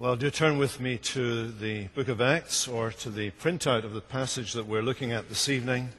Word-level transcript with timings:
Well, 0.00 0.16
do 0.16 0.30
turn 0.30 0.56
with 0.56 0.80
me 0.80 0.96
to 0.96 1.48
the 1.48 1.88
book 1.88 2.08
of 2.08 2.22
Acts 2.22 2.66
or 2.66 2.90
to 2.90 3.10
the 3.10 3.32
printout 3.32 3.84
of 3.84 3.92
the 3.92 4.00
passage 4.00 4.54
that 4.54 4.66
we're 4.66 4.80
looking 4.80 5.12
at 5.12 5.28
this 5.28 5.46
evening. 5.46 5.90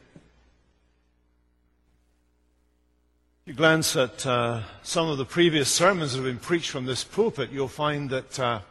If 3.44 3.50
you 3.50 3.54
glance 3.54 3.96
at 3.96 4.26
uh, 4.26 4.64
some 4.82 5.08
of 5.08 5.20
the 5.20 5.26
previous 5.26 5.70
sermons 5.70 6.14
that 6.14 6.18
have 6.18 6.26
been 6.26 6.40
preached 6.40 6.72
from 6.72 6.88
this 6.88 7.04
pulpit, 7.04 7.52
you'll 7.52 7.68
find 7.68 8.10
that 8.10 8.40
uh, 8.40 8.62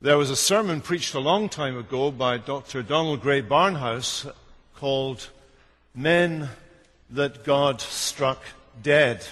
there 0.00 0.16
was 0.16 0.30
a 0.30 0.36
sermon 0.36 0.80
preached 0.80 1.14
a 1.14 1.18
long 1.18 1.48
time 1.48 1.76
ago 1.76 2.12
by 2.12 2.38
Dr. 2.38 2.84
Donald 2.84 3.20
Grey 3.20 3.42
Barnhouse 3.42 4.32
called 4.76 5.28
Men 5.92 6.50
That 7.10 7.42
God 7.42 7.80
Struck 7.80 8.44
Dead. 8.80 9.26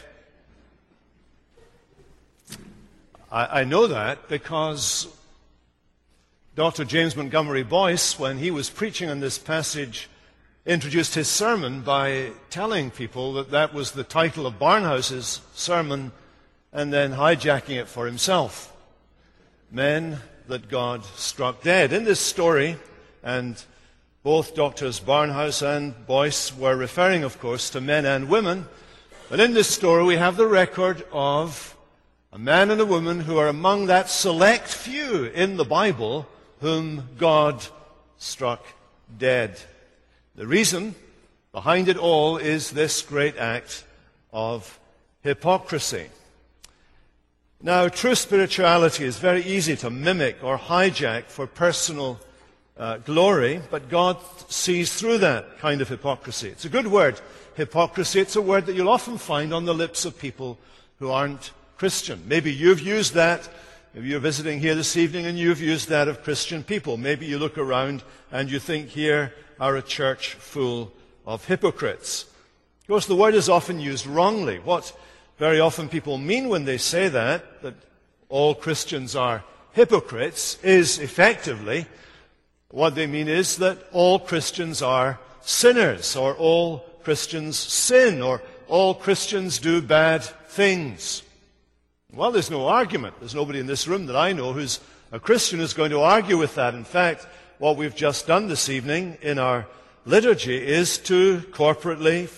I, 3.34 3.62
I 3.62 3.64
know 3.64 3.88
that 3.88 4.28
because 4.28 5.08
Dr. 6.54 6.84
James 6.84 7.16
Montgomery 7.16 7.64
Boice, 7.64 8.16
when 8.16 8.38
he 8.38 8.52
was 8.52 8.70
preaching 8.70 9.10
on 9.10 9.18
this 9.18 9.38
passage, 9.38 10.08
introduced 10.64 11.16
his 11.16 11.28
sermon 11.28 11.80
by 11.80 12.30
telling 12.48 12.92
people 12.92 13.32
that 13.34 13.50
that 13.50 13.74
was 13.74 13.90
the 13.90 14.04
title 14.04 14.46
of 14.46 14.60
Barnhouse's 14.60 15.40
sermon 15.52 16.12
and 16.72 16.92
then 16.92 17.12
hijacking 17.12 17.80
it 17.80 17.88
for 17.88 18.06
himself. 18.06 18.72
Men 19.68 20.20
that 20.46 20.68
God 20.68 21.04
struck 21.04 21.60
dead. 21.62 21.92
In 21.92 22.04
this 22.04 22.20
story, 22.20 22.76
and 23.24 23.60
both 24.22 24.54
Doctors 24.54 25.00
Barnhouse 25.00 25.60
and 25.60 26.06
Boice 26.06 26.56
were 26.56 26.76
referring, 26.76 27.24
of 27.24 27.40
course, 27.40 27.68
to 27.70 27.80
men 27.80 28.06
and 28.06 28.28
women, 28.28 28.68
but 29.28 29.40
in 29.40 29.54
this 29.54 29.68
story 29.68 30.04
we 30.04 30.16
have 30.16 30.36
the 30.36 30.46
record 30.46 31.04
of 31.10 31.73
a 32.34 32.38
man 32.38 32.72
and 32.72 32.80
a 32.80 32.84
woman 32.84 33.20
who 33.20 33.38
are 33.38 33.46
among 33.46 33.86
that 33.86 34.10
select 34.10 34.66
few 34.66 35.26
in 35.26 35.56
the 35.56 35.64
Bible 35.64 36.26
whom 36.60 37.08
God 37.16 37.64
struck 38.18 38.66
dead. 39.16 39.60
The 40.34 40.44
reason 40.44 40.96
behind 41.52 41.86
it 41.86 41.96
all 41.96 42.38
is 42.38 42.72
this 42.72 43.02
great 43.02 43.36
act 43.36 43.84
of 44.32 44.80
hypocrisy. 45.22 46.08
Now, 47.62 47.86
true 47.86 48.16
spirituality 48.16 49.04
is 49.04 49.16
very 49.16 49.44
easy 49.44 49.76
to 49.76 49.88
mimic 49.88 50.42
or 50.42 50.58
hijack 50.58 51.26
for 51.26 51.46
personal 51.46 52.18
uh, 52.76 52.96
glory, 52.96 53.60
but 53.70 53.88
God 53.88 54.18
sees 54.48 54.92
through 54.92 55.18
that 55.18 55.60
kind 55.60 55.80
of 55.80 55.88
hypocrisy. 55.88 56.48
It's 56.48 56.64
a 56.64 56.68
good 56.68 56.88
word, 56.88 57.20
hypocrisy. 57.54 58.18
It's 58.18 58.34
a 58.34 58.42
word 58.42 58.66
that 58.66 58.74
you'll 58.74 58.88
often 58.88 59.18
find 59.18 59.54
on 59.54 59.66
the 59.66 59.72
lips 59.72 60.04
of 60.04 60.18
people 60.18 60.58
who 60.98 61.12
aren't 61.12 61.52
Christian. 61.76 62.22
Maybe 62.26 62.52
you've 62.52 62.80
used 62.80 63.14
that. 63.14 63.48
Maybe 63.94 64.08
you're 64.08 64.20
visiting 64.20 64.60
here 64.60 64.74
this 64.74 64.96
evening 64.96 65.26
and 65.26 65.38
you've 65.38 65.60
used 65.60 65.88
that 65.88 66.08
of 66.08 66.22
Christian 66.22 66.62
people. 66.62 66.96
Maybe 66.96 67.26
you 67.26 67.38
look 67.38 67.58
around 67.58 68.02
and 68.32 68.50
you 68.50 68.58
think 68.58 68.88
here 68.88 69.32
are 69.60 69.76
a 69.76 69.82
church 69.82 70.34
full 70.34 70.92
of 71.26 71.44
hypocrites. 71.46 72.24
Of 72.82 72.88
course, 72.88 73.06
the 73.06 73.16
word 73.16 73.34
is 73.34 73.48
often 73.48 73.80
used 73.80 74.06
wrongly. 74.06 74.58
What 74.58 74.92
very 75.38 75.60
often 75.60 75.88
people 75.88 76.18
mean 76.18 76.48
when 76.48 76.64
they 76.64 76.78
say 76.78 77.08
that, 77.08 77.62
that 77.62 77.74
all 78.28 78.54
Christians 78.54 79.16
are 79.16 79.44
hypocrites, 79.72 80.58
is 80.62 80.98
effectively 80.98 81.86
what 82.74 82.96
they 82.96 83.06
mean 83.06 83.28
is 83.28 83.58
that 83.58 83.78
all 83.92 84.18
Christians 84.18 84.82
are 84.82 85.20
sinners, 85.42 86.16
or 86.16 86.34
all 86.34 86.80
Christians 87.04 87.56
sin, 87.56 88.20
or 88.20 88.42
all 88.66 88.94
Christians 88.94 89.60
do 89.60 89.80
bad 89.80 90.24
things. 90.24 91.22
Well, 92.16 92.30
there's 92.30 92.50
no 92.50 92.68
argument. 92.68 93.16
There's 93.18 93.34
nobody 93.34 93.58
in 93.58 93.66
this 93.66 93.88
room 93.88 94.06
that 94.06 94.14
I 94.14 94.32
know 94.32 94.52
who's 94.52 94.78
a 95.10 95.18
Christian 95.18 95.58
who's 95.58 95.74
going 95.74 95.90
to 95.90 96.00
argue 96.00 96.38
with 96.38 96.54
that. 96.54 96.74
In 96.74 96.84
fact, 96.84 97.26
what 97.58 97.76
we've 97.76 97.94
just 97.94 98.28
done 98.28 98.46
this 98.46 98.68
evening 98.68 99.18
in 99.20 99.40
our 99.40 99.66
liturgy 100.06 100.56
is 100.56 100.96
to 100.98 101.40
corporately 101.50 102.30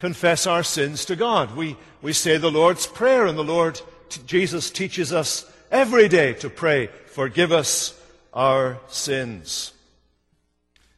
confess 0.00 0.44
our 0.44 0.64
sins 0.64 1.04
to 1.04 1.14
God. 1.14 1.54
We, 1.54 1.76
we 2.02 2.12
say 2.12 2.36
the 2.36 2.50
Lord's 2.50 2.86
Prayer, 2.86 3.26
and 3.26 3.38
the 3.38 3.44
Lord, 3.44 3.80
Jesus 4.26 4.70
teaches 4.70 5.12
us 5.12 5.48
every 5.70 6.08
day 6.08 6.32
to 6.34 6.50
pray, 6.50 6.88
forgive 7.06 7.52
us 7.52 8.00
our 8.34 8.80
sins. 8.88 9.72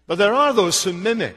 But 0.06 0.16
there 0.16 0.34
are 0.34 0.54
those 0.54 0.82
who 0.82 0.94
mimic 0.94 1.36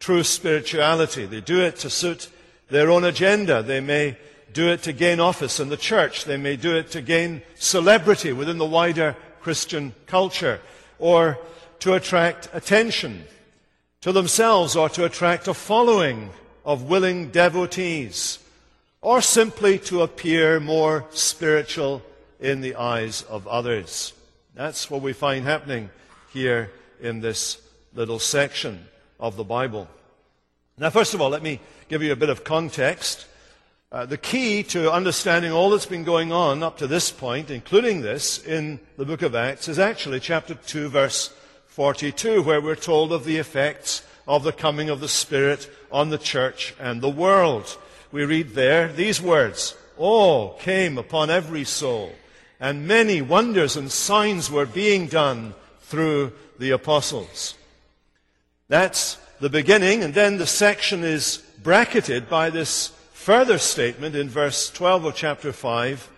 true 0.00 0.24
spirituality. 0.24 1.24
They 1.24 1.40
do 1.40 1.60
it 1.60 1.76
to 1.76 1.90
suit 1.90 2.30
their 2.68 2.90
own 2.90 3.04
agenda. 3.04 3.62
They 3.62 3.80
may 3.80 4.16
do 4.56 4.70
it 4.70 4.82
to 4.84 4.92
gain 4.94 5.20
office 5.20 5.60
in 5.60 5.68
the 5.68 5.76
church. 5.76 6.24
They 6.24 6.38
may 6.38 6.56
do 6.56 6.74
it 6.74 6.92
to 6.92 7.02
gain 7.02 7.42
celebrity 7.56 8.32
within 8.32 8.56
the 8.56 8.64
wider 8.64 9.14
Christian 9.42 9.94
culture 10.06 10.60
or 10.98 11.38
to 11.80 11.92
attract 11.92 12.48
attention 12.54 13.24
to 14.00 14.12
themselves 14.12 14.74
or 14.74 14.88
to 14.88 15.04
attract 15.04 15.46
a 15.46 15.52
following 15.52 16.30
of 16.64 16.84
willing 16.84 17.28
devotees 17.30 18.38
or 19.02 19.20
simply 19.20 19.78
to 19.80 20.00
appear 20.00 20.58
more 20.58 21.04
spiritual 21.10 22.00
in 22.40 22.62
the 22.62 22.76
eyes 22.76 23.20
of 23.28 23.46
others. 23.46 24.14
That's 24.54 24.90
what 24.90 25.02
we 25.02 25.12
find 25.12 25.44
happening 25.44 25.90
here 26.32 26.70
in 27.02 27.20
this 27.20 27.60
little 27.92 28.18
section 28.18 28.86
of 29.20 29.36
the 29.36 29.44
Bible. 29.44 29.86
Now, 30.78 30.88
first 30.88 31.12
of 31.12 31.20
all, 31.20 31.28
let 31.28 31.42
me 31.42 31.60
give 31.90 32.02
you 32.02 32.12
a 32.12 32.16
bit 32.16 32.30
of 32.30 32.42
context. 32.42 33.26
Uh, 33.96 34.04
the 34.04 34.18
key 34.18 34.62
to 34.62 34.92
understanding 34.92 35.50
all 35.50 35.70
that's 35.70 35.86
been 35.86 36.04
going 36.04 36.30
on 36.30 36.62
up 36.62 36.76
to 36.76 36.86
this 36.86 37.10
point, 37.10 37.50
including 37.50 38.02
this 38.02 38.44
in 38.44 38.78
the 38.98 39.06
book 39.06 39.22
of 39.22 39.34
Acts, 39.34 39.68
is 39.68 39.78
actually 39.78 40.20
chapter 40.20 40.54
2, 40.54 40.90
verse 40.90 41.34
42, 41.68 42.42
where 42.42 42.60
we're 42.60 42.76
told 42.76 43.10
of 43.10 43.24
the 43.24 43.38
effects 43.38 44.02
of 44.28 44.42
the 44.42 44.52
coming 44.52 44.90
of 44.90 45.00
the 45.00 45.08
Spirit 45.08 45.70
on 45.90 46.10
the 46.10 46.18
church 46.18 46.74
and 46.78 47.00
the 47.00 47.08
world. 47.08 47.78
We 48.12 48.26
read 48.26 48.50
there 48.50 48.92
these 48.92 49.22
words 49.22 49.74
All 49.96 50.58
came 50.58 50.98
upon 50.98 51.30
every 51.30 51.64
soul, 51.64 52.12
and 52.60 52.86
many 52.86 53.22
wonders 53.22 53.78
and 53.78 53.90
signs 53.90 54.50
were 54.50 54.66
being 54.66 55.06
done 55.06 55.54
through 55.80 56.34
the 56.58 56.72
apostles. 56.72 57.54
That's 58.68 59.16
the 59.40 59.48
beginning, 59.48 60.02
and 60.02 60.12
then 60.12 60.36
the 60.36 60.46
section 60.46 61.02
is 61.02 61.38
bracketed 61.62 62.28
by 62.28 62.50
this 62.50 62.92
further 63.26 63.58
statement 63.58 64.14
in 64.14 64.28
verse 64.28 64.70
12 64.70 65.06
of 65.06 65.14
chapter 65.16 65.52
5, 65.52 66.08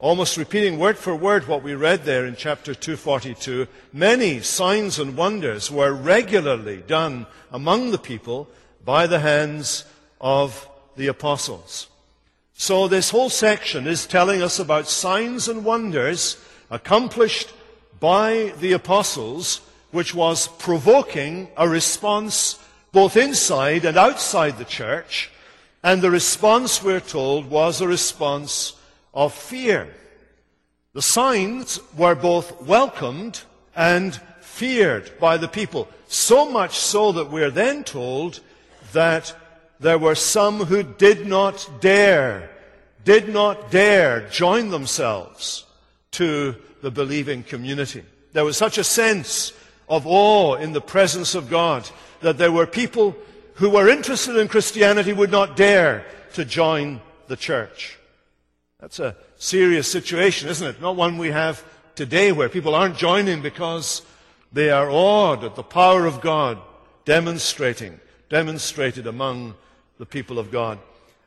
almost 0.00 0.36
repeating 0.36 0.80
word 0.80 0.98
for 0.98 1.14
word 1.14 1.46
what 1.46 1.62
we 1.62 1.76
read 1.76 2.02
there 2.02 2.26
in 2.26 2.34
chapter 2.34 2.74
242. 2.74 3.68
Many 3.92 4.40
signs 4.40 4.98
and 4.98 5.16
wonders 5.16 5.70
were 5.70 5.92
regularly 5.92 6.78
done 6.78 7.28
among 7.52 7.92
the 7.92 7.98
people 7.98 8.48
by 8.84 9.06
the 9.06 9.20
hands 9.20 9.84
of 10.20 10.68
the 10.96 11.06
apostles. 11.06 11.86
So 12.54 12.88
this 12.88 13.10
whole 13.10 13.30
section 13.30 13.86
is 13.86 14.04
telling 14.04 14.42
us 14.42 14.58
about 14.58 14.88
signs 14.88 15.46
and 15.46 15.64
wonders 15.64 16.36
accomplished 16.68 17.52
by 18.00 18.54
the 18.58 18.72
apostles, 18.72 19.60
which 19.92 20.16
was 20.16 20.48
provoking 20.48 21.46
a 21.56 21.68
response 21.68 22.58
both 22.90 23.16
inside 23.16 23.84
and 23.84 23.96
outside 23.96 24.58
the 24.58 24.64
church 24.64 25.30
and 25.82 26.02
the 26.02 26.10
response, 26.10 26.82
we're 26.82 27.00
told, 27.00 27.48
was 27.48 27.80
a 27.80 27.88
response 27.88 28.74
of 29.14 29.32
fear. 29.32 29.88
The 30.92 31.02
signs 31.02 31.80
were 31.96 32.14
both 32.14 32.62
welcomed 32.62 33.40
and 33.74 34.14
feared 34.40 35.18
by 35.18 35.36
the 35.36 35.48
people. 35.48 35.88
So 36.08 36.50
much 36.50 36.76
so 36.76 37.12
that 37.12 37.30
we're 37.30 37.50
then 37.50 37.84
told 37.84 38.40
that 38.92 39.34
there 39.78 39.98
were 39.98 40.14
some 40.14 40.64
who 40.64 40.82
did 40.82 41.26
not 41.26 41.68
dare, 41.80 42.50
did 43.04 43.28
not 43.28 43.70
dare 43.70 44.28
join 44.28 44.68
themselves 44.68 45.64
to 46.12 46.56
the 46.82 46.90
believing 46.90 47.42
community. 47.42 48.04
There 48.32 48.44
was 48.44 48.56
such 48.56 48.76
a 48.76 48.84
sense 48.84 49.52
of 49.88 50.06
awe 50.06 50.56
in 50.56 50.72
the 50.72 50.80
presence 50.80 51.34
of 51.34 51.48
God 51.48 51.88
that 52.20 52.36
there 52.36 52.52
were 52.52 52.66
people 52.66 53.16
who 53.60 53.68
were 53.68 53.90
interested 53.90 54.36
in 54.36 54.48
Christianity 54.48 55.12
would 55.12 55.30
not 55.30 55.54
dare 55.54 56.06
to 56.32 56.46
join 56.46 56.98
the 57.28 57.36
church. 57.36 57.98
That's 58.80 58.98
a 58.98 59.14
serious 59.36 59.86
situation, 59.86 60.48
isn't 60.48 60.66
it? 60.66 60.80
Not 60.80 60.96
one 60.96 61.18
we 61.18 61.30
have 61.30 61.62
today 61.94 62.32
where 62.32 62.48
people 62.48 62.74
aren't 62.74 62.96
joining 62.96 63.42
because 63.42 64.00
they 64.50 64.70
are 64.70 64.88
awed 64.90 65.44
at 65.44 65.56
the 65.56 65.62
power 65.62 66.06
of 66.06 66.22
God 66.22 66.58
demonstrating, 67.04 68.00
demonstrated 68.30 69.06
among 69.06 69.54
the 69.98 70.06
people 70.06 70.38
of 70.38 70.50
God. 70.50 70.78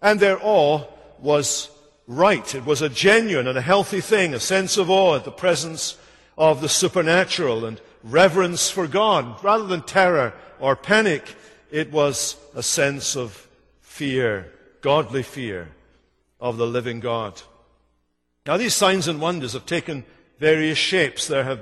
And 0.01 0.19
their 0.19 0.39
awe 0.41 0.87
was 1.19 1.69
right. 2.07 2.55
It 2.55 2.65
was 2.65 2.81
a 2.81 2.89
genuine 2.89 3.47
and 3.47 3.59
a 3.59 3.61
healthy 3.61 4.01
thing, 4.01 4.33
a 4.33 4.39
sense 4.39 4.77
of 4.77 4.89
awe 4.89 5.17
at 5.17 5.23
the 5.23 5.31
presence 5.31 5.99
of 6.35 6.61
the 6.61 6.69
supernatural 6.69 7.63
and 7.63 7.79
reverence 8.03 8.71
for 8.71 8.87
God, 8.87 9.43
rather 9.43 9.67
than 9.67 9.83
terror 9.83 10.33
or 10.59 10.75
panic 10.75 11.35
it 11.73 11.91
was 11.91 12.37
a 12.53 12.61
sense 12.61 13.17
of 13.17 13.47
fear, 13.81 14.47
godly 14.81 15.23
fear 15.23 15.69
of 16.39 16.57
the 16.57 16.67
living 16.67 16.99
God. 16.99 17.41
Now, 18.45 18.57
these 18.57 18.75
signs 18.75 19.07
and 19.07 19.19
wonders 19.19 19.53
have 19.53 19.65
taken 19.65 20.03
various 20.37 20.77
shapes. 20.77 21.27
There 21.27 21.43
have, 21.43 21.61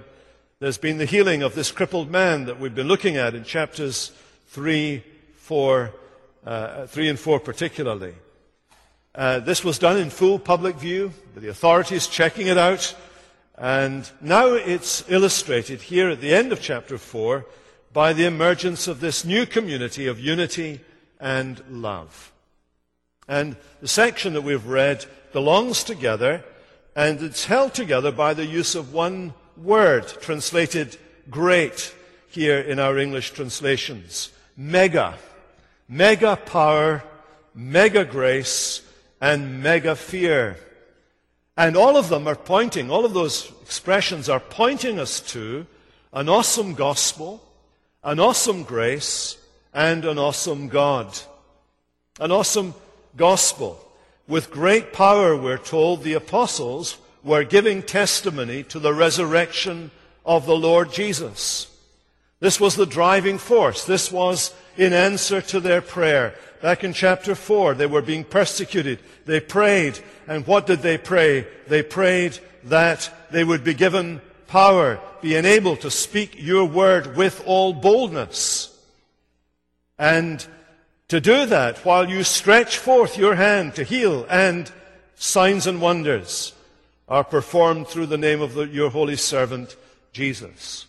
there's 0.60 0.78
been 0.78 0.98
the 0.98 1.06
healing 1.06 1.44
of 1.44 1.56
this 1.56 1.72
crippled 1.72 2.12
man 2.12 2.44
that 2.46 2.60
we've 2.60 2.76
been 2.76 2.90
looking 2.90 3.16
at 3.16 3.36
in 3.36 3.46
chapters 3.46 4.12
3, 4.48 5.02
4, 5.38 5.94
uh, 6.46 6.88
3 6.88 7.08
and 7.08 7.20
4 7.20 7.40
particularly. 7.40 8.14
Uh, 9.16 9.40
this 9.40 9.64
was 9.64 9.80
done 9.80 9.98
in 9.98 10.10
full 10.10 10.40
public 10.40 10.76
view, 10.76 11.14
with 11.34 11.42
the 11.42 11.50
authorities 11.50 12.08
checking 12.08 12.48
it 12.48 12.58
out, 12.58 12.94
and 13.58 14.10
now 14.20 14.48
it's 14.48 15.10
illustrated 15.10 15.82
here 15.82 16.10
at 16.10 16.20
the 16.20 16.34
end 16.34 16.52
of 16.52 16.60
chapter 16.60 16.98
4 16.98 17.46
by 17.94 18.14
the 18.14 18.26
emergence 18.26 18.88
of 18.88 19.00
this 19.00 19.26
new 19.26 19.46
community 19.46 20.08
of 20.08 20.20
unity 20.20 20.82
and 21.20 21.62
love. 21.70 22.32
And 23.28 23.56
the 23.82 23.88
section 23.88 24.34
that 24.34 24.42
we've 24.42 24.66
read 24.66 25.06
belongs 25.34 25.84
together, 25.84 26.44
and 26.96 27.22
it's 27.22 27.46
held 27.46 27.74
together 27.74 28.12
by 28.12 28.34
the 28.34 28.46
use 28.46 28.76
of 28.76 28.94
one 28.94 29.34
word, 29.58 30.08
translated 30.08 30.98
great 31.30 31.94
here 32.30 32.60
in 32.60 32.80
our 32.80 32.98
English 32.98 33.32
translations. 33.32 34.32
Mega. 34.58 35.18
Mega 35.88 36.36
power, 36.36 37.04
mega 37.54 38.06
grace, 38.06 38.82
and 39.20 39.62
mega 39.62 39.96
fear. 39.96 40.58
And 41.58 41.76
all 41.76 41.98
of 41.98 42.10
them 42.10 42.28
are 42.28 42.36
pointing, 42.36 42.90
all 42.90 43.06
of 43.06 43.14
those 43.14 43.52
expressions 43.62 44.30
are 44.30 44.40
pointing 44.40 45.00
us 45.00 45.20
to 45.32 45.68
an 46.14 46.30
awesome 46.30 46.74
gospel, 46.74 47.42
an 48.04 48.20
awesome 48.20 48.64
grace, 48.64 49.38
and 49.74 50.06
an 50.06 50.18
awesome 50.18 50.68
God. 50.68 51.18
An 52.20 52.32
awesome 52.32 52.74
gospel. 53.16 53.80
With 54.28 54.52
great 54.52 54.92
power, 54.92 55.38
we're 55.38 55.58
told, 55.58 56.04
the 56.04 56.14
apostles 56.14 56.98
were 57.24 57.44
giving 57.44 57.84
testimony 57.84 58.64
to 58.64 58.80
the 58.80 58.94
resurrection 58.94 59.92
of 60.26 60.46
the 60.46 60.56
Lord 60.56 60.92
Jesus. 60.92 61.68
This 62.40 62.60
was 62.60 62.76
the 62.76 62.88
driving 62.88 63.38
force. 63.38 63.86
This 63.86 64.12
was 64.12 64.54
in 64.78 64.94
answer 64.94 65.42
to 65.42 65.60
their 65.60 65.82
prayer. 65.82 66.34
Back 66.60 66.84
in 66.84 66.94
chapter 66.94 67.36
4, 67.36 67.76
they 67.76 67.86
were 67.86 68.02
being 68.02 68.24
persecuted. 68.24 69.00
They 69.26 69.40
prayed. 69.40 70.00
And 70.28 70.48
what 70.48 70.66
did 70.66 70.80
they 70.80 70.98
pray? 70.98 71.46
They 71.68 71.84
prayed 71.84 72.40
that 72.64 73.12
they 73.30 73.44
would 73.44 73.64
be 73.64 73.76
given 73.76 74.22
power, 74.52 75.00
be 75.22 75.34
enabled 75.38 75.80
to 75.80 75.90
speak 75.90 76.36
your 76.38 76.66
word 76.66 77.16
with 77.16 77.42
all 77.46 77.72
boldness. 77.74 78.78
And 79.98 80.46
to 81.08 81.22
do 81.22 81.46
that 81.46 81.80
while 81.86 82.10
you 82.10 82.24
stretch 82.24 82.78
forth 82.78 83.18
your 83.18 83.36
hand 83.36 83.76
to 83.76 83.86
heal 83.86 84.26
and 84.30 84.70
signs 85.16 85.68
and 85.68 85.80
wonders 85.80 86.54
are 87.08 87.24
performed 87.24 87.88
through 87.88 88.08
the 88.08 88.18
name 88.18 88.42
of 88.42 88.54
the, 88.54 88.64
your 88.64 88.90
holy 88.90 89.16
servant, 89.16 89.78
Jesus. 90.12 90.86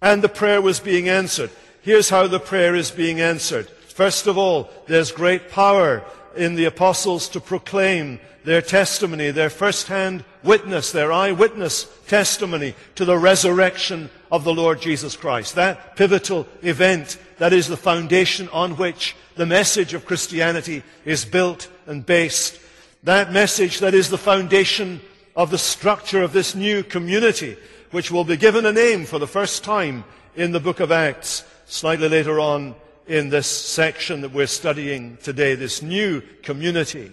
And 0.00 0.22
the 0.22 0.28
prayer 0.30 0.62
was 0.62 0.80
being 0.80 1.10
answered. 1.10 1.50
Here's 1.82 2.08
how 2.08 2.26
the 2.26 2.40
prayer 2.40 2.74
is 2.74 2.90
being 2.90 3.20
answered. 3.20 3.68
First 3.68 4.26
of 4.26 4.38
all, 4.38 4.70
there's 4.86 5.12
great 5.12 5.50
power 5.50 6.04
in 6.36 6.54
the 6.54 6.66
apostles 6.66 7.28
to 7.30 7.40
proclaim 7.40 8.20
their 8.44 8.62
testimony, 8.62 9.30
their 9.30 9.50
first-hand 9.50 10.24
witness, 10.42 10.92
their 10.92 11.12
eyewitness 11.12 11.86
testimony 12.06 12.74
to 12.94 13.04
the 13.04 13.18
resurrection 13.18 14.08
of 14.30 14.44
the 14.44 14.54
Lord 14.54 14.80
Jesus 14.80 15.16
Christ. 15.16 15.54
That 15.54 15.96
pivotal 15.96 16.46
event 16.62 17.18
that 17.38 17.52
is 17.52 17.68
the 17.68 17.76
foundation 17.76 18.48
on 18.48 18.76
which 18.76 19.16
the 19.36 19.46
message 19.46 19.94
of 19.94 20.06
Christianity 20.06 20.82
is 21.04 21.24
built 21.24 21.68
and 21.86 22.04
based. 22.04 22.58
That 23.04 23.32
message 23.32 23.80
that 23.80 23.94
is 23.94 24.10
the 24.10 24.18
foundation 24.18 25.00
of 25.36 25.50
the 25.50 25.58
structure 25.58 26.22
of 26.22 26.32
this 26.32 26.54
new 26.54 26.82
community, 26.82 27.56
which 27.90 28.10
will 28.10 28.24
be 28.24 28.36
given 28.36 28.66
a 28.66 28.72
name 28.72 29.04
for 29.04 29.18
the 29.18 29.26
first 29.26 29.62
time 29.62 30.04
in 30.34 30.52
the 30.52 30.60
book 30.60 30.80
of 30.80 30.90
Acts, 30.90 31.44
slightly 31.66 32.08
later 32.08 32.40
on 32.40 32.74
in 33.08 33.30
this 33.30 33.46
section 33.46 34.20
that 34.20 34.32
we're 34.32 34.46
studying 34.46 35.16
today, 35.22 35.54
this 35.54 35.82
new 35.82 36.20
community. 36.42 37.10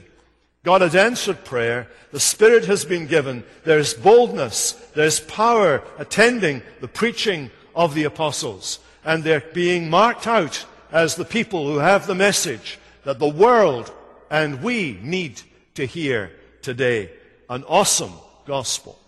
God 0.63 0.81
has 0.81 0.95
answered 0.95 1.45
prayer. 1.45 1.87
The 2.11 2.19
Spirit 2.19 2.65
has 2.65 2.83
been 2.85 3.07
given. 3.07 3.43
There's 3.63 3.93
boldness. 3.93 4.73
There's 4.93 5.19
power 5.21 5.81
attending 5.97 6.61
the 6.81 6.87
preaching 6.87 7.49
of 7.73 7.93
the 7.93 8.03
apostles. 8.03 8.79
And 9.05 9.23
they're 9.23 9.43
being 9.53 9.89
marked 9.89 10.27
out 10.27 10.65
as 10.91 11.15
the 11.15 11.25
people 11.25 11.65
who 11.65 11.77
have 11.77 12.07
the 12.07 12.15
message 12.15 12.77
that 13.03 13.19
the 13.19 13.29
world 13.29 13.93
and 14.29 14.61
we 14.63 14.99
need 15.01 15.41
to 15.75 15.85
hear 15.85 16.31
today. 16.61 17.11
An 17.49 17.63
awesome 17.65 18.13
gospel. 18.45 18.99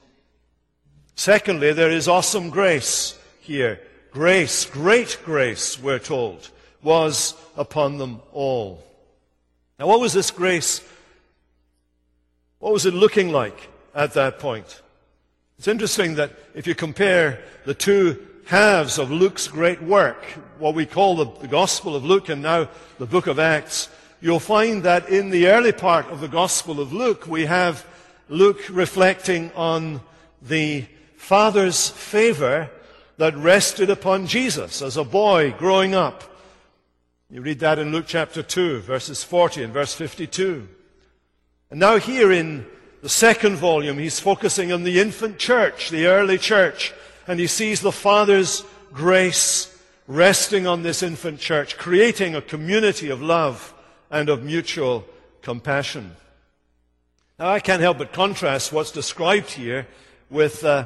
Secondly, 1.15 1.73
there 1.73 1.91
is 1.91 2.07
awesome 2.07 2.51
grace 2.51 3.17
here. 3.41 3.81
Grace, 4.11 4.65
great 4.65 5.17
grace, 5.25 5.81
we're 5.81 5.99
told 5.99 6.49
was 6.83 7.35
upon 7.55 7.97
them 7.97 8.21
all. 8.31 8.83
Now, 9.79 9.87
what 9.87 9.99
was 9.99 10.13
this 10.13 10.31
grace? 10.31 10.81
What 12.59 12.73
was 12.73 12.85
it 12.85 12.93
looking 12.93 13.31
like 13.31 13.69
at 13.93 14.13
that 14.13 14.39
point? 14.39 14.81
It's 15.57 15.67
interesting 15.67 16.15
that 16.15 16.31
if 16.53 16.67
you 16.67 16.75
compare 16.75 17.41
the 17.65 17.73
two 17.73 18.25
halves 18.45 18.97
of 18.97 19.11
Luke's 19.11 19.47
great 19.47 19.81
work, 19.81 20.23
what 20.57 20.75
we 20.75 20.85
call 20.85 21.15
the, 21.15 21.25
the, 21.41 21.47
Gospel 21.47 21.95
of 21.95 22.05
Luke 22.05 22.29
and 22.29 22.41
now 22.41 22.69
the 22.97 23.05
book 23.05 23.27
of 23.27 23.39
Acts, 23.39 23.89
you'll 24.21 24.39
find 24.39 24.83
that 24.83 25.09
in 25.09 25.29
the 25.29 25.47
early 25.47 25.71
part 25.71 26.07
of 26.07 26.21
the 26.21 26.27
Gospel 26.27 26.79
of 26.79 26.93
Luke, 26.93 27.27
we 27.27 27.45
have 27.45 27.85
Luke 28.29 28.61
reflecting 28.69 29.51
on 29.53 30.01
the 30.41 30.85
Father's 31.17 31.89
favor 31.89 32.69
that 33.17 33.35
rested 33.35 33.89
upon 33.89 34.27
Jesus 34.27 34.81
as 34.81 34.95
a 34.95 35.03
boy 35.03 35.51
growing 35.57 35.93
up 35.93 36.23
you 37.29 37.41
read 37.41 37.59
that 37.59 37.77
in 37.77 37.91
Luke 37.91 38.05
chapter 38.07 38.41
2, 38.41 38.79
verses 38.79 39.21
40 39.23 39.63
and 39.63 39.73
verse 39.73 39.93
52. 39.93 40.67
And 41.69 41.79
now, 41.79 41.97
here 41.97 42.31
in 42.31 42.65
the 43.01 43.09
second 43.09 43.57
volume, 43.57 43.97
he's 43.97 44.19
focusing 44.19 44.71
on 44.71 44.83
the 44.83 45.01
infant 45.01 45.37
church, 45.37 45.89
the 45.89 46.07
early 46.07 46.37
church, 46.37 46.93
and 47.27 47.37
he 47.37 47.47
sees 47.47 47.81
the 47.81 47.91
Father's 47.91 48.63
grace 48.93 49.77
resting 50.07 50.65
on 50.65 50.83
this 50.83 51.03
infant 51.03 51.41
church, 51.41 51.77
creating 51.77 52.33
a 52.33 52.41
community 52.41 53.09
of 53.09 53.21
love 53.21 53.73
and 54.09 54.29
of 54.29 54.43
mutual 54.43 55.03
compassion. 55.41 56.15
Now, 57.37 57.49
I 57.49 57.59
can't 57.59 57.81
help 57.81 57.97
but 57.97 58.13
contrast 58.13 58.71
what's 58.71 58.91
described 58.91 59.51
here 59.51 59.85
with 60.29 60.63
uh, 60.63 60.85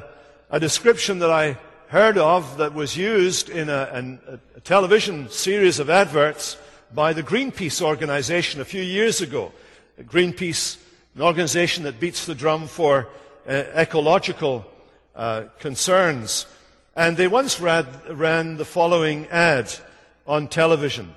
a 0.50 0.58
description 0.58 1.20
that 1.20 1.30
I 1.30 1.56
heard 1.92 2.16
of 2.16 2.56
that 2.56 2.72
was 2.72 2.96
used 2.96 3.50
in 3.50 3.68
a, 3.68 4.18
a, 4.26 4.38
a 4.56 4.60
television 4.60 5.28
series 5.28 5.78
of 5.78 5.90
adverts 5.90 6.56
by 6.94 7.12
the 7.12 7.22
Greenpeace 7.22 7.82
organization 7.82 8.62
a 8.62 8.64
few 8.64 8.80
years 8.80 9.20
ago. 9.20 9.52
Greenpeace, 10.00 10.78
an 11.14 11.20
organization 11.20 11.84
that 11.84 12.00
beats 12.00 12.24
the 12.24 12.34
drum 12.34 12.66
for 12.66 13.08
uh, 13.46 13.64
ecological 13.74 14.64
uh, 15.14 15.42
concerns. 15.60 16.46
And 16.96 17.14
they 17.18 17.28
once 17.28 17.60
ran 17.60 18.56
the 18.56 18.64
following 18.64 19.26
ad 19.26 19.70
on 20.26 20.48
television. 20.48 21.14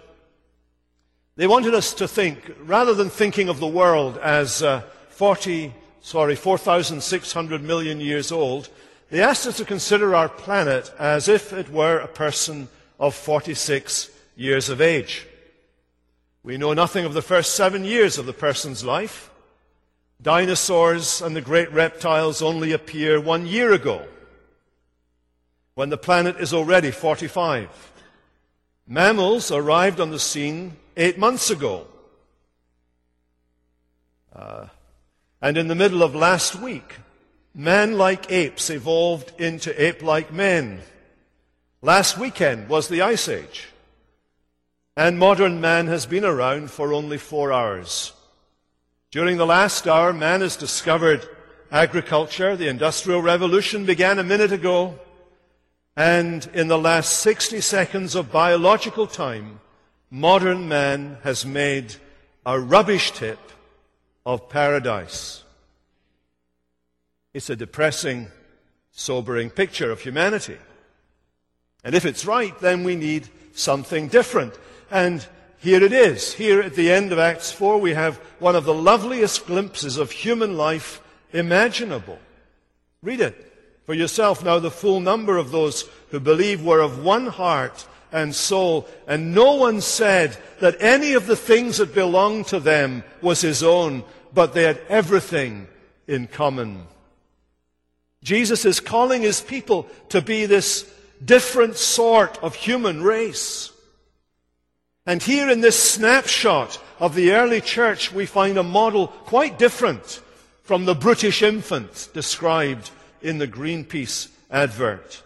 They 1.38 1.48
wanted 1.48 1.74
us 1.74 1.94
to 1.94 2.06
think, 2.06 2.54
rather 2.60 2.94
than 2.94 3.10
thinking 3.10 3.48
of 3.48 3.62
the 3.62 3.66
world 3.82 4.18
as 4.18 4.62
uh, 4.62 4.82
40, 5.08 5.74
sorry, 6.02 6.36
4,600 6.36 7.64
million 7.64 8.02
years 8.02 8.30
old, 8.30 8.68
they 9.10 9.22
asked 9.22 9.46
us 9.46 9.58
to 9.58 9.66
consider 9.66 10.16
our 10.16 10.30
planet 10.30 10.92
as 10.98 11.28
if 11.28 11.54
it 11.54 11.70
were 11.70 12.00
a 12.00 12.08
person 12.08 12.68
of 13.00 13.14
46 13.14 14.10
years 14.36 14.70
of 14.70 14.82
age. 14.82 15.28
We 16.44 16.58
know 16.58 16.74
nothing 16.74 17.06
of 17.06 17.14
the 17.14 17.22
first 17.22 17.56
seven 17.56 17.84
years 17.84 18.18
of 18.18 18.26
the 18.26 18.34
person's 18.34 18.84
life. 18.84 19.32
Dinosaurs 20.22 21.22
and 21.22 21.36
the 21.36 21.42
great 21.42 21.72
reptiles 21.72 22.42
only 22.42 22.72
appear 22.72 23.20
one 23.20 23.46
year 23.46 23.74
ago, 23.74 24.06
when 25.74 25.90
the 25.90 25.98
planet 25.98 26.38
is 26.38 26.54
already 26.54 26.92
45. 26.92 27.94
Mammals 28.88 29.52
arrived 29.52 30.00
on 30.00 30.12
the 30.12 30.20
scene 30.20 30.78
eight 30.96 31.18
months 31.18 31.50
ago. 31.50 31.88
Uh, 34.34 34.68
and 35.42 35.58
in 35.58 35.68
the 35.68 35.76
middle 35.76 36.04
of 36.04 36.16
last 36.16 36.56
week, 36.56 36.96
Man 37.58 37.98
like 37.98 38.30
apes 38.34 38.70
evolved 38.70 39.32
into 39.40 39.82
ape 39.82 40.04
like 40.04 40.30
men. 40.34 40.82
Last 41.82 42.18
weekend 42.18 42.68
was 42.68 42.90
the 42.90 43.02
Ice 43.02 43.30
Age. 43.30 43.70
And 44.98 45.18
modern 45.18 45.62
man 45.62 45.88
has 45.88 46.06
been 46.06 46.26
around 46.26 46.70
for 46.70 46.92
only 46.92 47.18
four 47.18 47.54
hours. 47.54 48.12
During 49.10 49.38
the 49.38 49.46
last 49.46 49.88
hour, 49.88 50.12
man 50.12 50.42
has 50.42 50.58
discovered 50.58 51.26
agriculture. 51.72 52.58
The 52.58 52.68
Industrial 52.68 53.22
Revolution 53.22 53.86
began 53.86 54.20
a 54.20 54.24
minute 54.24 54.52
ago. 54.52 55.00
And 55.96 56.46
in 56.54 56.68
the 56.68 56.78
last 56.78 57.20
60 57.22 57.62
seconds 57.62 58.16
of 58.16 58.34
biological 58.34 59.08
time, 59.08 59.62
modern 60.12 60.68
man 60.68 61.20
has 61.24 61.46
made 61.46 61.96
a 62.46 62.60
rubbish 62.60 63.12
tip 63.12 63.40
of 64.26 64.50
paradise. 64.50 65.45
It's 67.36 67.50
a 67.50 67.56
depressing, 67.58 68.28
sobering 68.94 69.50
picture 69.50 69.92
of 69.92 70.00
humanity. 70.00 70.56
And 71.84 71.94
if 71.94 72.06
it's 72.06 72.26
right, 72.26 72.58
then 72.60 72.86
we 72.86 72.96
need 72.96 73.28
something 73.54 74.08
different. 74.08 74.58
And 74.90 75.28
here 75.58 75.84
it 75.84 75.92
is. 75.92 76.32
Here 76.32 76.62
at 76.62 76.76
the 76.76 76.90
end 76.90 77.12
of 77.12 77.20
Acts 77.20 77.52
4, 77.52 77.78
we 77.78 77.94
have 77.94 78.16
one 78.40 78.56
of 78.56 78.64
the 78.64 78.74
loveliest 78.74 79.48
glimpses 79.48 79.98
of 79.98 80.12
human 80.12 80.56
life 80.56 81.02
imaginable. 81.34 82.20
Read 83.04 83.20
it 83.20 83.52
for 83.86 83.94
yourself. 83.94 84.42
Now, 84.42 84.60
the 84.60 84.72
full 84.72 85.02
number 85.02 85.36
of 85.36 85.52
those 85.52 85.90
who 86.12 86.22
believe 86.22 86.64
were 86.64 86.80
of 86.80 87.04
one 87.04 87.28
heart 87.28 87.86
and 88.14 88.34
soul, 88.34 88.88
and 89.10 89.36
no 89.36 89.56
one 89.56 89.82
said 89.82 90.38
that 90.62 90.82
any 90.82 91.12
of 91.12 91.28
the 91.28 91.36
things 91.36 91.80
that 91.80 91.94
belonged 91.94 92.48
to 92.48 92.62
them 92.62 93.04
was 93.22 93.42
his 93.42 93.62
own, 93.62 94.06
but 94.34 94.54
they 94.54 94.64
had 94.64 94.80
everything 94.88 95.68
in 96.08 96.28
common. 96.28 96.88
Jesus 98.26 98.66
is 98.66 98.80
calling 98.80 99.22
his 99.22 99.40
people 99.40 99.88
to 100.10 100.20
be 100.20 100.48
this 100.48 100.92
different 101.24 101.76
sort 101.76 102.42
of 102.42 102.56
human 102.56 103.04
race. 103.04 103.72
And 105.06 105.22
here 105.22 105.48
in 105.48 105.62
this 105.62 105.78
snapshot 105.78 106.82
of 107.00 107.14
the 107.14 107.34
early 107.34 107.62
church, 107.62 108.12
we 108.12 108.26
find 108.26 108.58
a 108.58 108.64
model 108.64 109.10
quite 109.10 109.60
different 109.60 110.22
from 110.64 110.86
the 110.86 110.96
British 110.96 111.44
infant 111.44 112.10
described 112.14 112.90
in 113.22 113.38
the 113.38 113.48
Greenpeace 113.48 114.30
advert. 114.50 115.22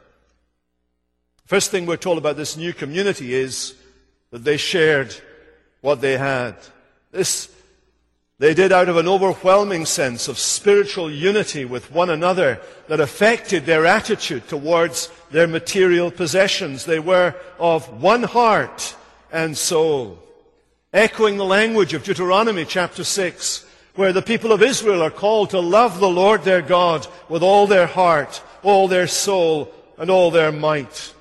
First 1.46 1.72
thing 1.72 1.86
we're 1.86 1.96
told 1.96 2.18
about 2.18 2.36
this 2.36 2.58
new 2.58 2.74
community 2.74 3.34
is 3.34 3.76
that 4.32 4.44
they 4.44 4.58
shared 4.58 5.16
what 5.80 6.02
they 6.02 6.18
had. 6.18 6.58
This 7.12 7.50
they 8.40 8.54
did 8.54 8.72
out 8.72 8.88
of 8.88 8.96
an 8.96 9.08
overwhelming 9.08 9.86
sense 9.86 10.30
of 10.30 10.40
spiritual 10.40 11.12
unity 11.12 11.66
with 11.66 11.92
one 11.92 12.10
another 12.10 12.62
that 12.88 13.02
affected 13.02 13.66
their 13.66 13.86
attitude 13.86 14.48
towards 14.48 15.12
their 15.30 15.46
material 15.46 16.10
possessions. 16.10 16.86
They 16.86 17.00
were 17.00 17.36
of 17.60 18.02
one 18.02 18.24
heart 18.24 18.96
and 19.30 19.58
soul. 19.58 20.20
Echoing 20.94 21.36
the 21.36 21.46
language 21.46 21.94
of 21.94 22.06
Deuteronomy 22.06 22.64
chapter 22.64 23.04
6, 23.04 23.66
where 23.96 24.14
the 24.14 24.22
people 24.22 24.54
of 24.54 24.64
Israel 24.64 25.04
are 25.04 25.12
called 25.12 25.50
to 25.50 25.60
love 25.60 26.00
the 26.00 26.10
Lord 26.10 26.44
their 26.44 26.62
God 26.62 27.06
with 27.28 27.44
all 27.44 27.68
their 27.68 27.88
heart, 27.88 28.42
all 28.64 28.88
their 28.88 29.08
soul, 29.08 29.70
and 29.98 30.10
all 30.10 30.32
their 30.32 30.54
might. 30.54 31.14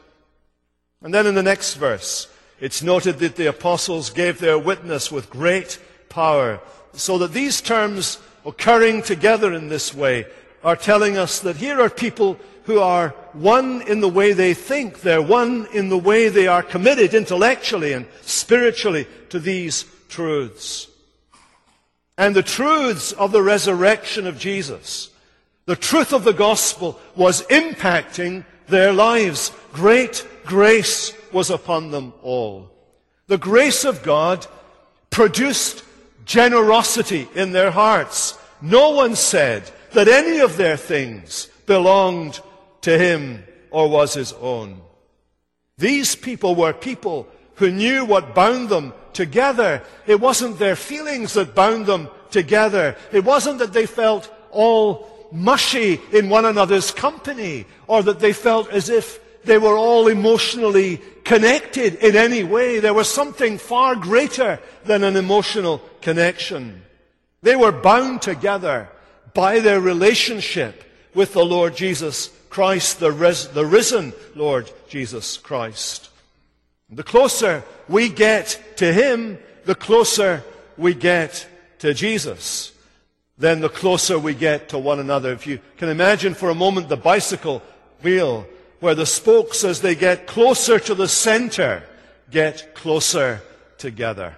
And 1.03 1.13
then 1.13 1.27
in 1.27 1.35
the 1.35 1.43
next 1.43 1.75
verse, 1.75 2.29
it's 2.61 2.81
noted 2.81 3.19
that 3.19 3.35
the 3.35 3.47
apostles 3.47 4.11
gave 4.11 4.39
their 4.39 4.59
witness 4.59 5.11
with 5.11 5.31
great 5.31 5.81
power 6.09 6.61
so 6.99 7.19
that 7.19 7.33
these 7.33 7.61
terms 7.61 8.19
occurring 8.45 9.03
together 9.03 9.53
in 9.53 9.69
this 9.69 9.95
way 9.95 10.27
are 10.65 10.77
telling 10.77 11.17
us 11.17 11.41
that 11.41 11.57
here 11.57 11.81
are 11.81 11.91
people 11.91 12.39
who 12.65 12.81
are 12.81 13.11
one 13.33 13.83
in 13.83 14.01
the 14.01 14.09
way 14.09 14.33
they 14.33 14.53
think. 14.53 15.01
They're 15.01 15.23
one 15.23 15.67
in 15.73 15.89
the 15.89 15.99
way 15.99 16.29
they 16.29 16.47
are 16.47 16.63
committed 16.63 17.15
intellectually 17.15 17.93
and 17.93 18.07
spiritually 18.23 19.07
to 19.31 19.39
these 19.39 19.85
truths. 20.09 20.89
And 22.19 22.35
the 22.35 22.43
truths 22.43 23.13
of 23.13 23.33
the 23.33 23.43
resurrection 23.43 24.27
of 24.27 24.39
Jesus, 24.39 25.11
the 25.67 25.77
truth 25.77 26.13
of 26.13 26.25
the 26.25 26.33
gospel 26.33 26.99
was 27.15 27.47
impacting 27.47 28.45
their 28.67 28.93
lives. 28.93 29.53
Great 29.73 30.27
grace 30.45 31.13
was 31.33 31.51
upon 31.51 31.91
them 31.91 32.13
all. 32.23 32.71
The 33.29 33.39
grace 33.39 33.85
of 33.85 34.03
God 34.03 34.47
produced 35.11 35.85
generosity 36.29 37.27
in 37.35 37.51
their 37.51 37.73
hearts. 37.73 38.39
No 38.63 38.91
one 38.91 39.17
said 39.17 39.69
that 39.93 40.07
any 40.07 40.39
of 40.39 40.57
their 40.57 40.77
things 40.77 41.49
belonged 41.67 42.41
to 42.83 42.97
him 42.97 43.43
or 43.71 43.89
was 43.89 44.15
his 44.15 44.33
own. 44.35 44.81
These 45.79 46.15
people 46.15 46.55
were 46.55 46.73
people 46.73 47.27
who 47.57 47.71
knew 47.73 48.05
what 48.05 48.35
bound 48.35 48.69
them 48.69 48.93
together. 49.13 49.83
It 50.07 50.21
wasn't 50.21 50.59
their 50.59 50.77
feelings 50.77 51.33
that 51.33 51.55
bound 51.55 51.87
them 51.87 52.09
together. 52.31 52.97
It 53.11 53.25
wasn't 53.25 53.59
that 53.59 53.73
they 53.73 53.87
felt 53.87 54.33
all 54.51 55.09
mushy 55.33 56.01
in 56.13 56.29
one 56.29 56.45
another's 56.45 56.91
company 56.91 57.67
or 57.87 58.03
that 58.03 58.21
they 58.21 58.33
felt 58.33 58.71
as 58.71 58.89
if 58.89 59.19
they 59.49 59.59
were 59.59 59.77
all 59.77 60.09
emotionally 60.09 61.01
connected 61.25 61.97
in 61.97 62.17
any 62.17 62.45
way. 62.45 62.79
There 62.79 62.95
was 62.95 63.13
something 63.13 63.59
far 63.59 63.97
greater 63.97 64.61
than 64.85 65.05
an 65.05 65.17
emotional 65.17 65.83
connection. 66.01 66.83
They 67.43 67.57
were 67.57 67.73
bound 67.73 68.23
together 68.23 68.89
by 69.35 69.61
their 69.61 69.81
relationship 69.81 70.85
with 71.15 71.33
the 71.33 71.45
Lord 71.45 71.77
Jesus 71.77 72.31
Christ, 72.51 73.01
the, 73.01 73.11
the 73.53 73.67
risen 73.67 74.13
Lord 74.35 74.71
Jesus 74.89 75.37
Christ. 75.37 76.11
The 76.91 77.03
closer 77.03 77.63
we 77.89 78.09
get 78.09 78.61
to 78.77 78.93
Him, 78.93 79.39
the 79.65 79.75
closer 79.75 80.43
we 80.77 80.95
get 80.95 81.47
to 81.81 81.93
Jesus. 81.93 82.73
Then 83.37 83.61
the 83.61 83.69
closer 83.69 84.19
we 84.19 84.35
get 84.35 84.71
to 84.71 84.79
one 84.79 84.99
another. 84.99 85.33
If 85.33 85.47
you 85.47 85.61
can 85.77 85.89
imagine 85.89 86.35
for 86.35 86.51
a 86.51 86.55
moment 86.55 86.89
the 86.89 86.97
bicycle 86.97 87.63
wheel 88.03 88.47
where 88.81 88.95
the 88.95 89.07
spokes, 89.07 89.65
as 89.65 89.81
they 89.81 89.95
get 89.95 90.27
closer 90.27 90.79
to 90.79 90.95
the 90.95 91.09
center, 91.09 91.83
get 92.31 92.75
closer 92.75 93.41
together. 93.77 94.37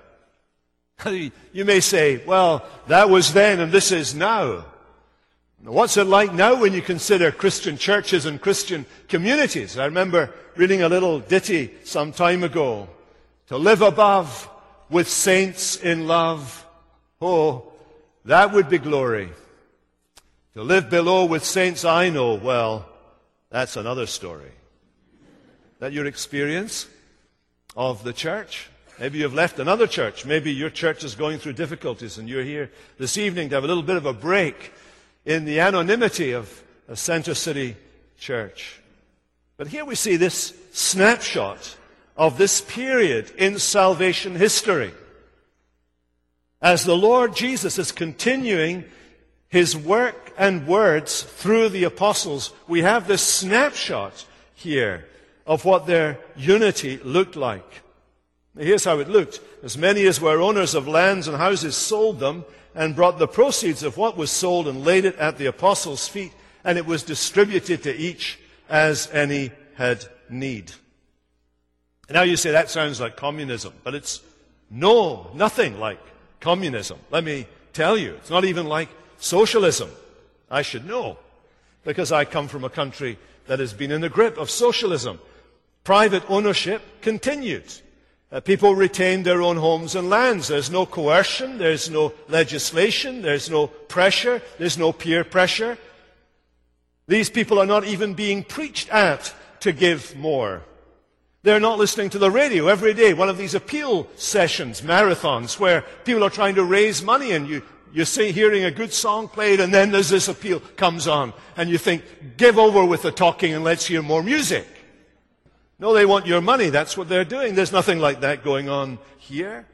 You 1.53 1.65
may 1.65 1.81
say, 1.81 2.25
well, 2.25 2.65
that 2.87 3.11
was 3.11 3.33
then 3.33 3.59
and 3.59 3.73
this 3.73 3.91
is 3.91 4.15
now. 4.15 4.67
What's 5.65 5.97
it 5.97 6.05
like 6.05 6.33
now 6.33 6.55
when 6.55 6.73
you 6.73 6.81
consider 6.81 7.33
Christian 7.33 7.77
churches 7.77 8.25
and 8.25 8.41
Christian 8.41 8.87
communities? 9.09 9.77
I 9.77 9.87
remember 9.87 10.33
reading 10.57 10.83
a 10.83 10.89
little 10.89 11.19
ditty 11.19 11.73
some 11.85 12.13
time 12.13 12.45
ago. 12.45 12.89
To 13.49 13.57
live 13.57 13.83
above 13.83 14.49
with 14.89 15.09
saints 15.09 15.77
in 15.77 16.07
love. 16.07 16.67
Oh, 17.21 17.73
that 18.25 18.53
would 18.53 18.69
be 18.69 18.79
glory. 18.79 19.31
To 20.55 20.63
live 20.63 20.89
below 20.89 21.25
with 21.25 21.45
saints 21.45 21.85
I 21.85 22.11
know, 22.11 22.35
well, 22.35 22.89
that's 23.51 23.77
another 23.77 24.07
story. 24.07 24.53
That 25.81 25.93
your 25.93 26.07
experience 26.07 26.87
of 27.77 28.05
the 28.05 28.13
church? 28.13 28.69
Maybe 28.99 29.19
you've 29.19 29.35
left 29.35 29.59
another 29.59 29.87
church. 29.87 30.27
Maybe 30.27 30.53
your 30.53 30.71
church 30.71 31.05
is 31.05 31.15
going 31.15 31.39
through 31.39 31.55
difficulties 31.55 32.19
and 32.19 32.29
you're 32.29 32.45
here 32.45 32.71
this 32.99 33.17
evening 33.17 33.49
to 33.49 33.55
have 33.57 33.65
a 33.65 33.67
little 33.67 33.83
bit 33.83 33.97
of 33.97 34.07
a 34.07 34.13
break 34.13 34.73
in 35.25 35.45
the 35.45 35.61
anonymity 35.61 36.33
of 36.33 36.63
a 36.87 36.97
Center 36.97 37.35
City 37.35 37.77
church. 38.19 38.79
But 39.57 39.69
here 39.69 39.85
we 39.85 39.95
see 39.95 40.17
this 40.17 40.55
snapshot 40.73 41.77
of 42.17 42.37
this 42.37 42.61
period 42.61 43.31
in 43.39 43.59
salvation 43.59 44.35
history. 44.35 44.93
As 46.61 46.85
the 46.85 46.97
Lord 46.97 47.35
Jesus 47.35 47.79
is 47.79 47.93
continuing 47.93 48.85
his 49.51 49.77
work 49.77 50.33
and 50.39 50.67
words 50.67 51.23
through 51.23 51.69
the 51.69 51.85
apostles, 51.85 52.53
we 52.67 52.83
have 52.83 53.07
this 53.07 53.23
snapshot 53.23 54.25
here 54.55 55.07
of 55.47 55.65
what 55.65 55.87
their 55.87 56.19
unity 56.37 56.99
looked 56.99 57.37
like. 57.37 57.83
Here's 58.57 58.85
how 58.85 59.01
it 59.01 59.09
looked. 59.09 59.41
As 59.63 59.77
many 59.77 60.07
as 60.07 60.21
were 60.21 60.41
owners 60.41 60.75
of 60.75 60.89
lands 60.89 61.29
and 61.29 61.37
houses 61.37 61.77
sold 61.77 62.21
them 62.21 62.45
and 62.75 62.95
brought 62.95 63.19
the 63.19 63.29
proceeds 63.29 63.83
of 63.83 63.97
what 63.97 64.17
was 64.17 64.31
sold 64.31 64.69
and 64.69 64.85
laid 64.85 65.05
it 65.05 65.17
at 65.17 65.37
the 65.37 65.47
apostles' 65.47 66.07
feet, 66.07 66.33
and 66.65 66.79
it 66.79 66.87
was 66.87 67.03
distributed 67.03 67.83
to 67.83 67.95
each 67.95 68.39
as 68.69 69.11
any 69.13 69.51
had 69.75 70.05
need. 70.29 70.73
Now 72.09 72.23
you 72.23 72.37
say 72.37 72.53
that 72.53 72.71
sounds 72.71 73.01
like 73.01 73.17
communism, 73.17 73.73
but 73.83 73.95
it's 73.95 74.21
no, 74.71 75.31
nothing 75.35 75.81
like 75.81 76.01
communism. 76.39 76.99
Let 77.11 77.25
me 77.25 77.47
tell 77.73 77.99
you, 77.99 78.15
it's 78.15 78.31
not 78.31 78.45
even 78.45 78.67
like 78.67 78.89
Socialism. 79.21 79.91
I 80.51 80.63
should 80.63 80.87
know 80.87 81.19
because 81.85 82.11
I 82.11 82.25
come 82.25 82.49
from 82.49 82.65
a 82.65 82.71
country 82.71 83.19
that 83.47 83.61
has 83.61 83.73
been 83.73 83.93
in 83.93 84.01
the 84.01 84.09
grip 84.09 84.37
of 84.37 84.51
socialism. 84.51 85.21
Private 85.85 86.29
ownership 86.29 86.83
continued. 87.01 87.65
Uh, 88.33 88.41
people 88.41 88.75
retained 88.75 89.25
their 89.25 89.43
own 89.43 89.57
homes 89.57 89.95
and 89.95 90.09
lands. 90.09 90.49
There's 90.49 90.71
no 90.71 90.87
coercion. 90.87 91.59
There's 91.59 91.91
no 91.91 92.13
legislation. 92.29 93.23
There's 93.23 93.51
no 93.51 93.67
pressure. 93.67 94.43
There's 94.59 94.79
no 94.79 94.93
peer 94.93 95.25
pressure. 95.25 95.79
These 97.09 97.31
people 97.31 97.59
are 97.59 97.67
not 97.67 97.85
even 97.85 98.15
being 98.15 98.45
preached 98.45 98.89
at 98.91 99.35
to 99.61 99.73
give 99.73 100.17
more. 100.17 100.63
They're 101.43 101.59
not 101.59 101.79
listening 101.79 102.11
to 102.11 102.19
the 102.19 102.31
radio 102.31 102.69
every 102.69 102.93
day, 102.93 103.15
one 103.15 103.31
of 103.31 103.39
these 103.39 103.55
appeal 103.55 104.07
sessions, 104.15 104.83
marathons, 104.83 105.59
where 105.59 105.83
people 106.05 106.23
are 106.23 106.31
trying 106.31 106.55
to 106.57 106.65
raise 106.65 107.03
money 107.03 107.33
and 107.33 107.49
you 107.49 107.63
you 107.93 108.05
see 108.05 108.33
hearing 108.33 108.65
a 108.65 108.71
good 108.71 108.93
song 108.93 109.29
played 109.29 109.61
and 109.61 109.73
then 109.73 109.91
there's 109.91 110.09
this 110.09 110.29
appeal 110.29 110.61
comes 110.77 111.07
on 111.07 111.33
and 111.57 111.71
you 111.71 111.79
think, 111.79 112.03
give 112.37 112.59
over 112.59 112.85
with 112.85 113.03
the 113.03 113.13
talking 113.13 113.53
and 113.55 113.65
let's 113.65 113.87
hear 113.87 114.03
more 114.03 114.23
music. 114.23 114.67
No, 115.79 115.95
they 115.95 116.07
want 116.07 116.27
your 116.27 116.41
money. 116.41 116.69
That's 116.69 116.97
what 116.97 117.09
they're 117.09 117.25
doing. 117.25 117.55
There's 117.55 117.73
nothing 117.73 117.99
like 117.99 118.21
that 118.21 118.45
going 118.45 118.69
on 118.69 118.99
here. 119.19 119.67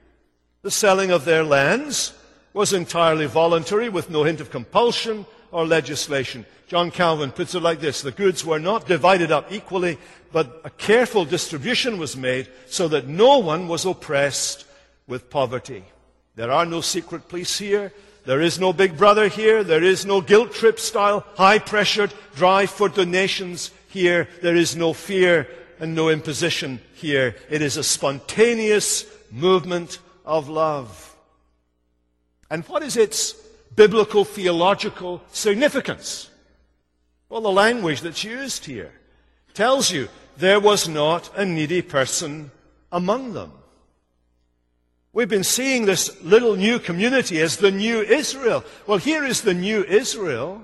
The 0.62 0.70
selling 0.70 1.10
of 1.10 1.24
their 1.24 1.44
lands 1.44 2.14
was 2.52 2.72
entirely 2.72 3.26
voluntary 3.26 3.88
with 3.88 4.08
no 4.08 4.24
hint 4.24 4.40
of 4.40 4.50
compulsion 4.50 5.26
or 5.50 5.66
legislation. 5.66 6.46
John 6.68 6.90
Calvin 6.90 7.30
puts 7.30 7.54
it 7.54 7.60
like 7.60 7.80
this 7.80 8.02
The 8.02 8.12
goods 8.12 8.44
were 8.44 8.58
not 8.58 8.86
divided 8.86 9.30
up 9.30 9.52
equally, 9.52 9.98
but 10.32 10.60
a 10.64 10.70
careful 10.70 11.24
distribution 11.24 11.98
was 11.98 12.16
made 12.16 12.48
so 12.66 12.88
that 12.88 13.06
no 13.06 13.38
one 13.38 13.68
was 13.68 13.84
oppressed 13.84 14.64
with 15.06 15.30
poverty. 15.30 15.84
There 16.34 16.52
are 16.52 16.66
no 16.66 16.80
secret 16.80 17.28
police 17.28 17.58
here. 17.58 17.92
There 18.26 18.40
is 18.40 18.58
no 18.58 18.72
big 18.72 18.96
brother 18.96 19.28
here. 19.28 19.62
There 19.62 19.84
is 19.84 20.04
no 20.04 20.20
guilt 20.20 20.52
trip 20.52 20.80
style, 20.80 21.24
high 21.36 21.60
pressured 21.60 22.12
drive 22.34 22.70
for 22.70 22.88
donations 22.88 23.70
here. 23.88 24.28
There 24.42 24.56
is 24.56 24.74
no 24.74 24.92
fear 24.92 25.48
and 25.78 25.94
no 25.94 26.08
imposition 26.08 26.80
here. 26.94 27.36
It 27.48 27.62
is 27.62 27.76
a 27.76 27.84
spontaneous 27.84 29.06
movement 29.30 30.00
of 30.24 30.48
love. 30.48 31.16
And 32.50 32.64
what 32.64 32.82
is 32.82 32.96
its 32.96 33.32
biblical 33.76 34.24
theological 34.24 35.22
significance? 35.30 36.28
Well, 37.28 37.40
the 37.40 37.52
language 37.52 38.00
that's 38.00 38.24
used 38.24 38.64
here 38.64 38.92
tells 39.54 39.92
you 39.92 40.08
there 40.36 40.60
was 40.60 40.88
not 40.88 41.30
a 41.36 41.44
needy 41.44 41.82
person 41.82 42.50
among 42.90 43.34
them. 43.34 43.52
We've 45.16 45.26
been 45.26 45.44
seeing 45.44 45.86
this 45.86 46.22
little 46.22 46.56
new 46.56 46.78
community 46.78 47.40
as 47.40 47.56
the 47.56 47.70
new 47.70 48.02
Israel. 48.02 48.62
Well, 48.86 48.98
here 48.98 49.24
is 49.24 49.40
the 49.40 49.54
new 49.54 49.82
Israel 49.82 50.62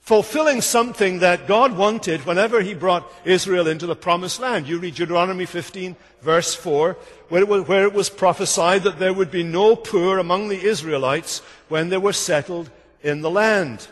fulfilling 0.00 0.62
something 0.62 1.20
that 1.20 1.46
God 1.46 1.76
wanted 1.76 2.26
whenever 2.26 2.60
He 2.60 2.74
brought 2.74 3.08
Israel 3.24 3.68
into 3.68 3.86
the 3.86 3.94
promised 3.94 4.40
land. 4.40 4.66
You 4.66 4.80
read 4.80 4.96
Deuteronomy 4.96 5.46
15, 5.46 5.94
verse 6.22 6.56
4, 6.56 6.96
where 7.28 7.42
it, 7.42 7.46
was, 7.46 7.68
where 7.68 7.84
it 7.84 7.92
was 7.92 8.10
prophesied 8.10 8.82
that 8.82 8.98
there 8.98 9.12
would 9.12 9.30
be 9.30 9.44
no 9.44 9.76
poor 9.76 10.18
among 10.18 10.48
the 10.48 10.60
Israelites 10.60 11.38
when 11.68 11.88
they 11.88 11.96
were 11.96 12.12
settled 12.12 12.70
in 13.00 13.20
the 13.20 13.30
land. 13.30 13.86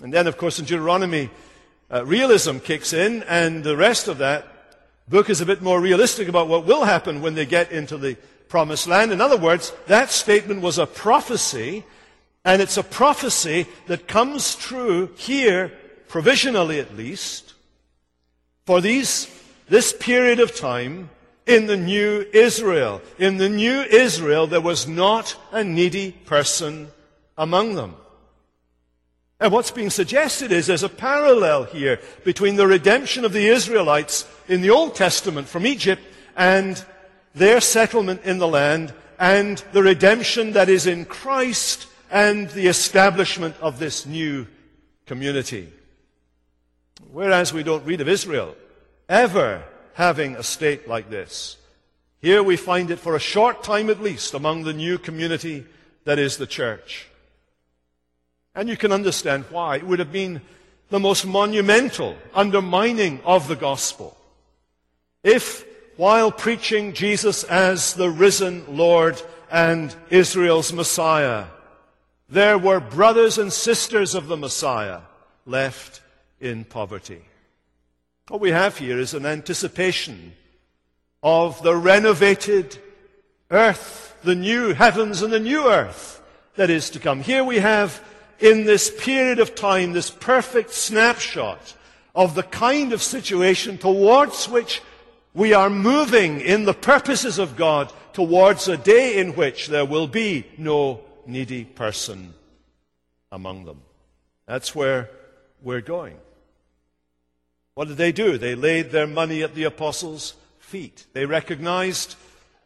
And 0.00 0.14
then, 0.14 0.28
of 0.28 0.36
course, 0.36 0.60
in 0.60 0.64
Deuteronomy, 0.64 1.28
uh, 1.90 2.06
realism 2.06 2.58
kicks 2.58 2.92
in, 2.92 3.24
and 3.24 3.64
the 3.64 3.76
rest 3.76 4.06
of 4.06 4.18
that 4.18 4.46
book 5.08 5.28
is 5.28 5.40
a 5.40 5.46
bit 5.46 5.60
more 5.60 5.80
realistic 5.80 6.28
about 6.28 6.46
what 6.46 6.66
will 6.66 6.84
happen 6.84 7.20
when 7.20 7.34
they 7.34 7.44
get 7.44 7.72
into 7.72 7.96
the 7.96 8.16
promised 8.52 8.86
land. 8.86 9.10
In 9.12 9.22
other 9.22 9.38
words, 9.38 9.72
that 9.86 10.10
statement 10.10 10.60
was 10.60 10.76
a 10.76 10.84
prophecy, 10.84 11.84
and 12.44 12.60
it's 12.60 12.76
a 12.76 12.82
prophecy 12.82 13.66
that 13.86 14.06
comes 14.06 14.54
true 14.56 15.08
here, 15.16 15.72
provisionally 16.06 16.78
at 16.78 16.94
least, 16.94 17.54
for 18.66 18.82
these, 18.82 19.26
this 19.70 19.94
period 19.94 20.38
of 20.38 20.54
time 20.54 21.08
in 21.46 21.66
the 21.66 21.78
new 21.78 22.26
Israel. 22.34 23.00
In 23.18 23.38
the 23.38 23.48
new 23.48 23.80
Israel, 23.80 24.46
there 24.46 24.60
was 24.60 24.86
not 24.86 25.34
a 25.50 25.64
needy 25.64 26.12
person 26.12 26.88
among 27.38 27.74
them. 27.74 27.96
And 29.40 29.50
what's 29.50 29.70
being 29.70 29.88
suggested 29.88 30.52
is 30.52 30.66
there's 30.66 30.82
a 30.82 30.90
parallel 30.90 31.64
here 31.64 32.00
between 32.22 32.56
the 32.56 32.66
redemption 32.66 33.24
of 33.24 33.32
the 33.32 33.48
Israelites 33.48 34.26
in 34.46 34.60
the 34.60 34.68
Old 34.68 34.94
Testament 34.94 35.48
from 35.48 35.64
Egypt 35.64 36.02
and 36.36 36.84
their 37.34 37.60
settlement 37.60 38.22
in 38.24 38.38
the 38.38 38.48
land 38.48 38.92
and 39.18 39.62
the 39.72 39.82
redemption 39.82 40.52
that 40.52 40.68
is 40.68 40.86
in 40.86 41.04
Christ 41.04 41.86
and 42.10 42.48
the 42.50 42.66
establishment 42.66 43.56
of 43.60 43.78
this 43.78 44.06
new 44.06 44.46
community. 45.06 45.72
Whereas 47.10 47.52
we 47.52 47.62
don't 47.62 47.84
read 47.86 48.00
of 48.00 48.08
Israel 48.08 48.54
ever 49.08 49.64
having 49.94 50.36
a 50.36 50.42
state 50.42 50.88
like 50.88 51.10
this. 51.10 51.56
Here 52.20 52.42
we 52.42 52.56
find 52.56 52.90
it 52.90 52.98
for 52.98 53.16
a 53.16 53.20
short 53.20 53.62
time 53.62 53.90
at 53.90 54.02
least 54.02 54.34
among 54.34 54.62
the 54.62 54.72
new 54.72 54.98
community 54.98 55.64
that 56.04 56.18
is 56.18 56.36
the 56.36 56.46
church. 56.46 57.08
And 58.54 58.68
you 58.68 58.76
can 58.76 58.92
understand 58.92 59.44
why. 59.50 59.76
It 59.76 59.86
would 59.86 59.98
have 59.98 60.12
been 60.12 60.40
the 60.90 61.00
most 61.00 61.26
monumental 61.26 62.16
undermining 62.34 63.20
of 63.24 63.48
the 63.48 63.56
gospel 63.56 64.16
if 65.24 65.64
while 65.96 66.32
preaching 66.32 66.92
Jesus 66.92 67.44
as 67.44 67.94
the 67.94 68.10
risen 68.10 68.76
Lord 68.76 69.20
and 69.50 69.94
Israel's 70.10 70.72
Messiah, 70.72 71.46
there 72.28 72.56
were 72.56 72.80
brothers 72.80 73.38
and 73.38 73.52
sisters 73.52 74.14
of 74.14 74.26
the 74.26 74.36
Messiah 74.36 75.00
left 75.44 76.00
in 76.40 76.64
poverty. 76.64 77.22
What 78.28 78.40
we 78.40 78.50
have 78.50 78.78
here 78.78 78.98
is 78.98 79.12
an 79.12 79.26
anticipation 79.26 80.32
of 81.22 81.62
the 81.62 81.76
renovated 81.76 82.78
earth, 83.50 84.16
the 84.22 84.34
new 84.34 84.72
heavens 84.72 85.22
and 85.22 85.32
the 85.32 85.40
new 85.40 85.68
earth 85.68 86.22
that 86.56 86.70
is 86.70 86.90
to 86.90 86.98
come. 86.98 87.20
Here 87.20 87.44
we 87.44 87.58
have, 87.58 88.02
in 88.38 88.64
this 88.64 88.90
period 88.90 89.38
of 89.38 89.54
time, 89.54 89.92
this 89.92 90.10
perfect 90.10 90.70
snapshot 90.70 91.74
of 92.14 92.34
the 92.34 92.42
kind 92.42 92.92
of 92.92 93.02
situation 93.02 93.78
towards 93.78 94.48
which 94.48 94.80
we 95.34 95.54
are 95.54 95.70
moving 95.70 96.40
in 96.40 96.64
the 96.64 96.74
purposes 96.74 97.38
of 97.38 97.56
God 97.56 97.92
towards 98.12 98.68
a 98.68 98.76
day 98.76 99.18
in 99.18 99.34
which 99.34 99.68
there 99.68 99.84
will 99.84 100.06
be 100.06 100.46
no 100.58 101.00
needy 101.26 101.64
person 101.64 102.34
among 103.30 103.64
them. 103.64 103.80
That's 104.46 104.74
where 104.74 105.08
we're 105.62 105.80
going. 105.80 106.18
What 107.74 107.88
did 107.88 107.96
they 107.96 108.12
do? 108.12 108.36
They 108.36 108.54
laid 108.54 108.90
their 108.90 109.06
money 109.06 109.42
at 109.42 109.54
the 109.54 109.64
apostles' 109.64 110.34
feet. 110.58 111.06
They 111.14 111.24
recognized 111.24 112.16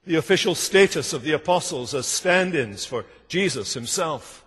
the 0.05 0.16
official 0.16 0.55
status 0.55 1.12
of 1.12 1.22
the 1.22 1.33
apostles 1.33 1.94
as 1.94 2.07
stand 2.07 2.55
ins 2.55 2.85
for 2.85 3.05
Jesus 3.29 3.74
himself. 3.74 4.44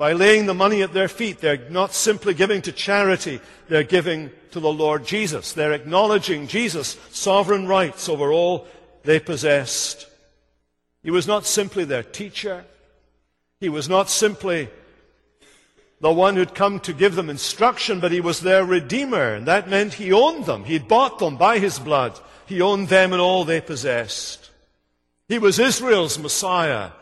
By 0.00 0.14
laying 0.14 0.46
the 0.46 0.54
money 0.54 0.80
at 0.80 0.94
their 0.94 1.08
feet, 1.08 1.42
they're 1.42 1.68
not 1.68 1.92
simply 1.92 2.32
giving 2.32 2.62
to 2.62 2.72
charity, 2.72 3.38
they're 3.68 3.82
giving 3.82 4.30
to 4.52 4.58
the 4.58 4.72
Lord 4.72 5.04
Jesus. 5.04 5.52
They're 5.52 5.74
acknowledging 5.74 6.46
Jesus' 6.46 6.96
sovereign 7.10 7.68
rights 7.68 8.08
over 8.08 8.32
all 8.32 8.66
they 9.02 9.20
possessed. 9.20 10.08
He 11.02 11.10
was 11.10 11.26
not 11.26 11.44
simply 11.44 11.84
their 11.84 12.02
teacher. 12.02 12.64
He 13.60 13.68
was 13.68 13.90
not 13.90 14.08
simply 14.08 14.70
the 16.00 16.10
one 16.10 16.34
who'd 16.34 16.54
come 16.54 16.80
to 16.80 16.94
give 16.94 17.14
them 17.14 17.28
instruction, 17.28 18.00
but 18.00 18.10
he 18.10 18.22
was 18.22 18.40
their 18.40 18.64
redeemer. 18.64 19.34
And 19.34 19.46
that 19.48 19.68
meant 19.68 19.92
he 19.92 20.14
owned 20.14 20.46
them. 20.46 20.64
He'd 20.64 20.88
bought 20.88 21.18
them 21.18 21.36
by 21.36 21.58
his 21.58 21.78
blood. 21.78 22.18
He 22.46 22.62
owned 22.62 22.88
them 22.88 23.12
and 23.12 23.20
all 23.20 23.44
they 23.44 23.60
possessed. 23.60 24.50
He 25.28 25.38
was 25.38 25.58
Israel's 25.58 26.18
Messiah. 26.18 26.92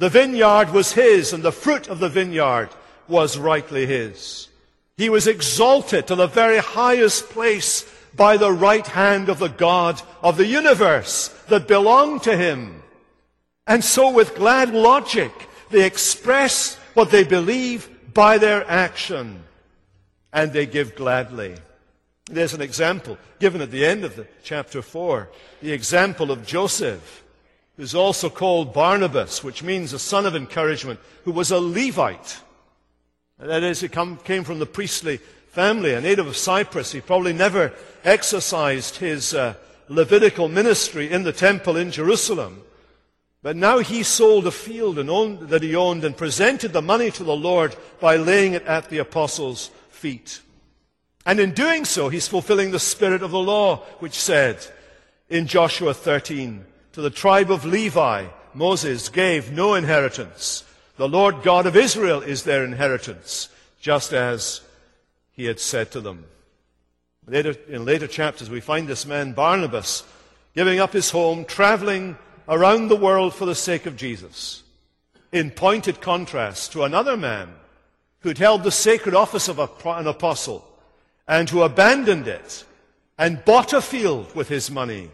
The 0.00 0.08
vineyard 0.08 0.70
was 0.70 0.92
his, 0.92 1.34
and 1.34 1.42
the 1.42 1.52
fruit 1.52 1.86
of 1.86 1.98
the 1.98 2.08
vineyard 2.08 2.70
was 3.06 3.36
rightly 3.36 3.84
his. 3.84 4.48
He 4.96 5.10
was 5.10 5.26
exalted 5.26 6.06
to 6.06 6.14
the 6.14 6.26
very 6.26 6.56
highest 6.56 7.28
place 7.28 7.84
by 8.16 8.38
the 8.38 8.50
right 8.50 8.86
hand 8.86 9.28
of 9.28 9.38
the 9.38 9.50
God 9.50 10.00
of 10.22 10.38
the 10.38 10.46
universe 10.46 11.28
that 11.50 11.68
belonged 11.68 12.22
to 12.22 12.34
him. 12.34 12.82
And 13.66 13.84
so 13.84 14.10
with 14.10 14.36
glad 14.36 14.72
logic, 14.72 15.32
they 15.68 15.84
express 15.84 16.76
what 16.94 17.10
they 17.10 17.24
believe 17.24 17.86
by 18.14 18.38
their 18.38 18.66
action. 18.70 19.44
And 20.32 20.50
they 20.50 20.64
give 20.64 20.96
gladly. 20.96 21.56
There's 22.24 22.54
an 22.54 22.62
example 22.62 23.18
given 23.38 23.60
at 23.60 23.70
the 23.70 23.84
end 23.84 24.04
of 24.04 24.16
the 24.16 24.26
chapter 24.44 24.80
4. 24.80 25.28
The 25.60 25.72
example 25.72 26.30
of 26.30 26.46
Joseph 26.46 27.22
who's 27.80 27.94
also 27.94 28.28
called 28.28 28.74
Barnabas, 28.74 29.42
which 29.42 29.62
means 29.62 29.94
a 29.94 29.98
son 29.98 30.26
of 30.26 30.36
encouragement, 30.36 31.00
who 31.24 31.32
was 31.32 31.50
a 31.50 31.58
Levite. 31.58 32.38
That 33.38 33.62
is, 33.62 33.80
he 33.80 33.88
come, 33.88 34.18
came 34.18 34.44
from 34.44 34.58
the 34.58 34.66
priestly 34.66 35.16
family, 35.52 35.94
a 35.94 36.00
native 36.02 36.26
of 36.26 36.36
Cyprus. 36.36 36.92
He 36.92 37.00
probably 37.00 37.32
never 37.32 37.72
exercised 38.04 38.96
his 38.96 39.32
uh, 39.32 39.54
Levitical 39.88 40.46
ministry 40.46 41.10
in 41.10 41.22
the 41.22 41.32
temple 41.32 41.78
in 41.78 41.90
Jerusalem. 41.90 42.60
But 43.40 43.56
now 43.56 43.78
he 43.78 44.02
sold 44.02 44.46
a 44.46 44.50
field 44.50 44.98
owned, 44.98 45.48
that 45.48 45.62
he 45.62 45.74
owned 45.74 46.04
and 46.04 46.14
presented 46.14 46.74
the 46.74 46.82
money 46.82 47.10
to 47.12 47.24
the 47.24 47.34
Lord 47.34 47.74
by 47.98 48.16
laying 48.16 48.52
it 48.52 48.66
at 48.66 48.90
the 48.90 48.98
apostles' 48.98 49.70
feet. 49.88 50.42
And 51.24 51.40
in 51.40 51.54
doing 51.54 51.86
so, 51.86 52.10
he's 52.10 52.28
fulfilling 52.28 52.72
the 52.72 52.78
spirit 52.78 53.22
of 53.22 53.30
the 53.30 53.38
law, 53.38 53.76
which 54.00 54.20
said 54.20 54.66
in 55.30 55.46
Joshua 55.46 55.94
13, 55.94 56.66
to 56.92 57.00
the 57.00 57.10
tribe 57.10 57.50
of 57.50 57.64
Levi, 57.64 58.26
Moses 58.54 59.08
gave 59.08 59.52
no 59.52 59.74
inheritance. 59.74 60.64
The 60.96 61.08
Lord 61.08 61.42
God 61.42 61.66
of 61.66 61.76
Israel 61.76 62.20
is 62.20 62.42
their 62.42 62.64
inheritance, 62.64 63.48
just 63.80 64.12
as 64.12 64.60
he 65.32 65.44
had 65.44 65.60
said 65.60 65.90
to 65.92 66.00
them. 66.00 66.24
Later, 67.26 67.54
in 67.68 67.84
later 67.84 68.06
chapters, 68.06 68.50
we 68.50 68.60
find 68.60 68.88
this 68.88 69.06
man, 69.06 69.32
Barnabas, 69.32 70.04
giving 70.54 70.80
up 70.80 70.92
his 70.92 71.10
home, 71.10 71.44
traveling 71.44 72.16
around 72.48 72.88
the 72.88 72.96
world 72.96 73.34
for 73.34 73.46
the 73.46 73.54
sake 73.54 73.86
of 73.86 73.96
Jesus, 73.96 74.64
in 75.30 75.50
pointed 75.50 76.00
contrast 76.00 76.72
to 76.72 76.82
another 76.82 77.16
man 77.16 77.54
who'd 78.20 78.38
held 78.38 78.64
the 78.64 78.72
sacred 78.72 79.14
office 79.14 79.48
of 79.48 79.58
an 79.58 80.06
apostle 80.06 80.66
and 81.28 81.48
who 81.48 81.62
abandoned 81.62 82.26
it 82.26 82.64
and 83.16 83.44
bought 83.44 83.72
a 83.72 83.80
field 83.80 84.34
with 84.34 84.48
his 84.48 84.70
money 84.70 85.10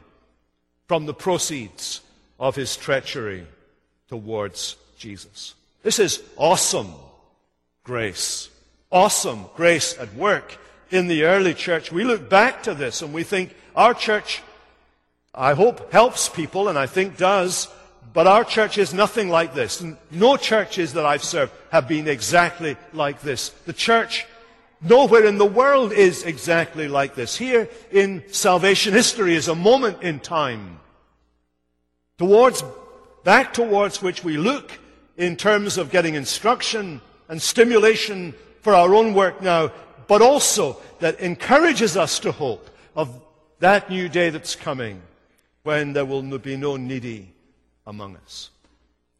from 0.86 1.06
the 1.06 1.14
proceeds 1.14 2.00
of 2.38 2.54
his 2.54 2.76
treachery 2.76 3.46
towards 4.08 4.76
Jesus. 4.96 5.54
This 5.82 5.98
is 5.98 6.22
awesome 6.36 6.92
grace. 7.84 8.48
awesome 8.90 9.46
grace 9.56 9.98
at 9.98 10.14
work 10.14 10.56
in 10.90 11.08
the 11.08 11.24
early 11.24 11.54
church. 11.54 11.90
We 11.92 12.04
look 12.04 12.28
back 12.28 12.62
to 12.64 12.74
this 12.74 13.02
and 13.02 13.12
we 13.12 13.24
think 13.24 13.54
our 13.74 13.94
church, 13.94 14.42
I 15.34 15.54
hope, 15.54 15.92
helps 15.92 16.28
people, 16.28 16.68
and 16.68 16.78
I 16.78 16.86
think 16.86 17.16
does, 17.16 17.68
but 18.12 18.26
our 18.26 18.44
church 18.44 18.78
is 18.78 18.94
nothing 18.94 19.28
like 19.28 19.54
this. 19.54 19.84
No 20.10 20.36
churches 20.36 20.94
that 20.94 21.04
I've 21.04 21.24
served 21.24 21.52
have 21.70 21.88
been 21.88 22.08
exactly 22.08 22.76
like 22.92 23.20
this. 23.20 23.50
The 23.66 23.72
church 23.72 24.26
nowhere 24.88 25.24
in 25.24 25.38
the 25.38 25.46
world 25.46 25.92
is 25.92 26.24
exactly 26.24 26.88
like 26.88 27.14
this. 27.14 27.36
Here 27.36 27.68
in 27.90 28.24
salvation 28.28 28.92
history 28.92 29.34
is 29.34 29.48
a 29.48 29.54
moment 29.54 30.02
in 30.02 30.20
time 30.20 30.80
towards, 32.18 32.64
back 33.24 33.52
towards 33.52 34.02
which 34.02 34.24
we 34.24 34.36
look 34.36 34.72
in 35.16 35.36
terms 35.36 35.78
of 35.78 35.90
getting 35.90 36.14
instruction 36.14 37.00
and 37.28 37.40
stimulation 37.40 38.34
for 38.60 38.74
our 38.74 38.94
own 38.94 39.14
work 39.14 39.40
now, 39.42 39.72
but 40.06 40.22
also 40.22 40.76
that 41.00 41.20
encourages 41.20 41.96
us 41.96 42.18
to 42.20 42.32
hope 42.32 42.68
of 42.94 43.22
that 43.58 43.90
new 43.90 44.08
day 44.08 44.30
that's 44.30 44.56
coming 44.56 45.02
when 45.62 45.92
there 45.92 46.04
will 46.04 46.22
be 46.38 46.56
no 46.56 46.76
needy 46.76 47.32
among 47.86 48.16
us. 48.16 48.50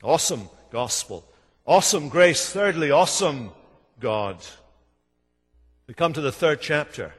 Awesome 0.02 0.48
gospel. 0.70 1.24
Awesome 1.66 2.08
grace. 2.08 2.48
Thirdly, 2.50 2.90
awesome 2.90 3.50
God. 3.98 4.38
We 5.86 5.94
come 5.94 6.12
to 6.14 6.20
the 6.20 6.32
third 6.32 6.60
chapter. 6.60 7.14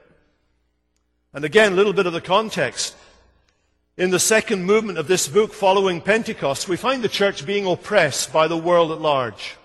And 1.34 1.45
again, 1.45 1.71
a 1.71 1.75
little 1.75 1.93
bit 1.93 2.06
of 2.06 2.12
the 2.12 2.19
context. 2.19 2.97
In 3.95 4.10
the 4.10 4.19
second 4.19 4.65
movement 4.65 4.97
of 4.97 5.08
this 5.08 5.30
book 5.30 5.53
following 5.53 6.01
Pentecost, 6.01 6.67
we 6.67 6.75
find 6.75 7.01
the 7.01 7.08
church 7.08 7.45
being 7.45 7.65
oppressed 7.65 8.34
by 8.34 8.49
the 8.49 8.58
world 8.58 8.91
at 8.91 8.99
large. 8.99 9.56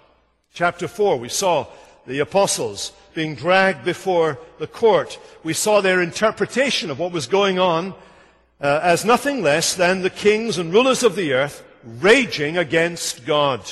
Chapter 0.54 0.86
4, 0.86 1.18
we 1.18 1.28
saw 1.28 1.66
the 2.06 2.20
apostles 2.20 2.92
being 3.12 3.34
dragged 3.34 3.84
before 3.84 4.38
the 4.60 4.68
court. 4.68 5.18
We 5.42 5.52
saw 5.52 5.80
their 5.80 6.00
interpretation 6.00 6.88
of 6.88 7.00
what 7.00 7.10
was 7.10 7.26
going 7.26 7.58
on 7.58 7.94
uh, 8.60 8.78
as 8.84 9.04
nothing 9.04 9.42
less 9.42 9.74
than 9.74 10.02
the 10.02 10.10
kings 10.10 10.58
and 10.58 10.72
rulers 10.72 11.02
of 11.02 11.16
the 11.16 11.32
earth 11.32 11.64
raging 11.82 12.56
against 12.56 13.26
God. 13.26 13.68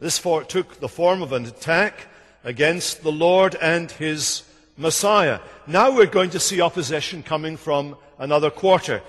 This 0.00 0.18
for, 0.18 0.42
took 0.42 0.80
the 0.80 0.88
form 0.88 1.22
of 1.22 1.30
an 1.32 1.46
attack 1.46 2.08
against 2.44 3.02
the 3.02 3.12
Lord 3.12 3.54
and 3.56 3.90
his 3.90 4.42
Messiah. 4.76 5.40
Now 5.66 5.94
we're 5.94 6.06
going 6.06 6.30
to 6.30 6.40
see 6.40 6.60
opposition 6.60 7.22
coming 7.22 7.56
from 7.56 7.96
another 8.18 8.50
quarter. 8.50 9.02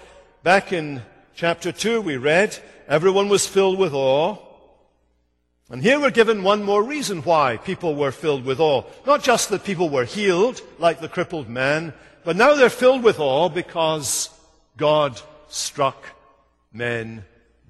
Back 0.44 0.74
in 0.74 1.02
chapter 1.36 1.72
2, 1.72 2.02
we 2.02 2.18
read, 2.18 2.58
everyone 2.88 3.30
was 3.30 3.48
filled 3.48 3.80
with 3.80 3.94
awe. 3.94 4.38
And 5.70 5.82
here 5.82 6.00
we're 6.00 6.12
given 6.12 6.44
one 6.44 6.64
more 6.64 6.84
reason 6.84 7.22
why 7.22 7.56
people 7.56 7.96
were 7.96 8.12
filled 8.12 8.44
with 8.44 8.60
awe. 8.60 8.84
Not 9.06 9.24
just 9.24 9.50
that 9.50 9.64
people 9.64 9.90
were 9.90 10.04
healed, 10.04 10.62
like 10.80 11.00
the 11.00 11.08
crippled 11.08 11.48
man, 11.48 11.94
but 12.26 12.36
now 12.36 12.56
they're 12.56 12.70
filled 12.70 13.04
with 13.04 13.20
awe 13.20 13.48
because 13.48 14.30
God 14.76 15.22
struck 15.48 16.06
men 16.74 17.24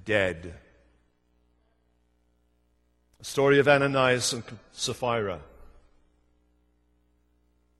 dead. 0.03 0.55
The 3.19 3.25
story 3.25 3.59
of 3.59 3.67
Ananias 3.67 4.33
and 4.33 4.43
Sapphira. 4.71 5.39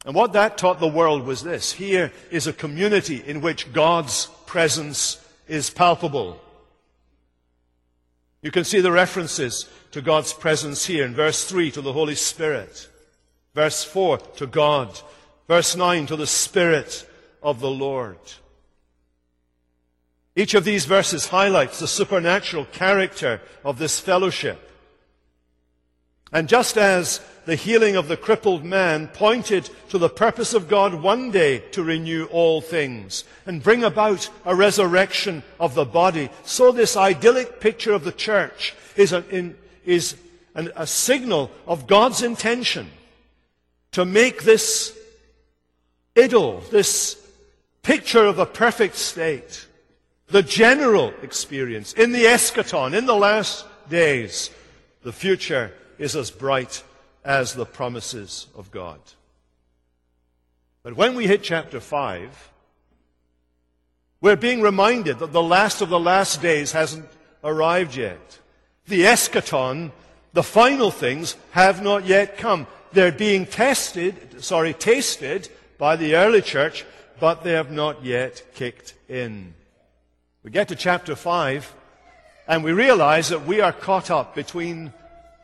And 0.05 0.15
what 0.15 0.33
that 0.33 0.57
taught 0.57 0.79
the 0.79 0.87
world 0.87 1.25
was 1.25 1.43
this. 1.43 1.73
Here 1.73 2.11
is 2.31 2.47
a 2.47 2.53
community 2.53 3.23
in 3.25 3.41
which 3.41 3.71
God's 3.71 4.27
presence 4.45 5.23
is 5.47 5.69
palpable. 5.69 6.39
You 8.41 8.49
can 8.49 8.63
see 8.63 8.81
the 8.81 8.91
references 8.91 9.69
to 9.91 10.01
God's 10.01 10.33
presence 10.33 10.85
here 10.85 11.05
in 11.05 11.13
verse 11.13 11.45
3 11.45 11.69
to 11.71 11.81
the 11.81 11.93
Holy 11.93 12.15
Spirit, 12.15 12.89
verse 13.53 13.83
4 13.83 14.17
to 14.37 14.47
God, 14.47 14.99
verse 15.47 15.75
9 15.75 16.07
to 16.07 16.15
the 16.15 16.25
Spirit 16.25 17.07
of 17.43 17.59
the 17.59 17.69
Lord. 17.69 18.17
Each 20.35 20.55
of 20.55 20.63
these 20.63 20.85
verses 20.85 21.27
highlights 21.27 21.79
the 21.79 21.87
supernatural 21.87 22.65
character 22.65 23.41
of 23.63 23.77
this 23.77 23.99
fellowship. 23.99 24.69
And 26.31 26.47
just 26.47 26.77
as 26.77 27.19
the 27.45 27.55
healing 27.55 27.95
of 27.95 28.07
the 28.07 28.17
crippled 28.17 28.63
man 28.63 29.07
pointed 29.07 29.69
to 29.89 29.97
the 29.97 30.09
purpose 30.09 30.53
of 30.53 30.69
God 30.69 30.93
one 30.93 31.31
day 31.31 31.59
to 31.71 31.83
renew 31.83 32.25
all 32.25 32.61
things 32.61 33.23
and 33.45 33.63
bring 33.63 33.83
about 33.83 34.29
a 34.45 34.55
resurrection 34.55 35.43
of 35.59 35.75
the 35.75 35.85
body, 35.85 36.29
so 36.43 36.71
this 36.71 36.95
idyllic 36.95 37.59
picture 37.59 37.93
of 37.93 38.03
the 38.03 38.11
church 38.11 38.73
is, 38.95 39.11
a, 39.11 39.27
in, 39.29 39.57
is 39.85 40.15
an, 40.55 40.71
a 40.75 40.87
signal 40.87 41.51
of 41.67 41.87
God's 41.87 42.21
intention 42.21 42.89
to 43.91 44.05
make 44.05 44.43
this 44.43 44.97
idyll, 46.15 46.61
this 46.71 47.17
picture 47.83 48.25
of 48.25 48.39
a 48.39 48.45
perfect 48.45 48.95
state, 48.95 49.65
the 50.27 50.43
general 50.43 51.13
experience 51.23 51.93
in 51.93 52.11
the 52.11 52.25
eschaton, 52.25 52.93
in 52.93 53.05
the 53.05 53.15
last 53.15 53.65
days, 53.89 54.49
the 55.03 55.11
future 55.11 55.73
is 56.01 56.15
as 56.15 56.31
bright 56.31 56.83
as 57.23 57.53
the 57.53 57.65
promises 57.65 58.47
of 58.55 58.71
God. 58.71 58.99
But 60.81 60.95
when 60.95 61.13
we 61.13 61.27
hit 61.27 61.43
chapter 61.43 61.79
5, 61.79 62.49
we're 64.19 64.35
being 64.35 64.61
reminded 64.61 65.19
that 65.19 65.31
the 65.31 65.43
last 65.43 65.79
of 65.81 65.89
the 65.89 65.99
last 65.99 66.41
days 66.41 66.71
hasn't 66.71 67.05
arrived 67.43 67.95
yet. 67.95 68.39
The 68.87 69.03
eschaton, 69.03 69.91
the 70.33 70.41
final 70.41 70.89
things, 70.89 71.35
have 71.51 71.83
not 71.83 72.07
yet 72.07 72.35
come. 72.35 72.65
They're 72.93 73.11
being 73.11 73.45
tested, 73.45 74.43
sorry, 74.43 74.73
tasted 74.73 75.49
by 75.77 75.97
the 75.97 76.15
early 76.15 76.41
church, 76.41 76.83
but 77.19 77.43
they 77.43 77.53
have 77.53 77.71
not 77.71 78.03
yet 78.03 78.43
kicked 78.55 78.95
in. 79.07 79.53
We 80.43 80.49
get 80.49 80.69
to 80.69 80.75
chapter 80.75 81.15
5, 81.15 81.75
and 82.47 82.63
we 82.63 82.71
realize 82.71 83.29
that 83.29 83.45
we 83.45 83.61
are 83.61 83.71
caught 83.71 84.09
up 84.09 84.33
between 84.33 84.93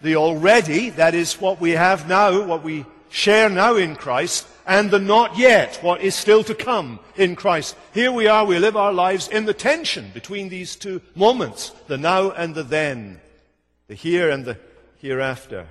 the 0.02 0.16
already, 0.16 0.90
that 0.92 1.16
is 1.16 1.42
what 1.42 1.60
we 1.60 1.72
have 1.72 2.08
now, 2.08 2.44
what 2.46 2.64
we 2.64 2.86
share 3.10 3.50
now 3.50 3.76
in 3.76 3.96
Christ, 3.96 4.48
and 4.66 4.92
the 4.92 5.00
not 5.00 5.38
yet, 5.38 5.80
what 5.82 6.02
is 6.02 6.16
still 6.16 6.44
to 6.44 6.56
come 6.56 7.00
in 7.16 7.36
Christ. 7.36 7.76
Here 7.94 8.12
we 8.12 8.28
are, 8.28 8.46
we 8.46 8.60
live 8.60 8.76
our 8.76 8.94
lives 8.94 9.28
in 9.28 9.46
the 9.46 9.54
tension 9.54 10.12
between 10.14 10.50
these 10.50 10.76
two 10.76 11.02
moments, 11.16 11.72
the 11.88 11.98
now 11.98 12.32
and 12.32 12.54
the 12.54 12.64
then, 12.64 13.22
the 13.88 13.96
here 13.96 14.30
and 14.30 14.46
the 14.46 14.58
hereafter. 14.98 15.68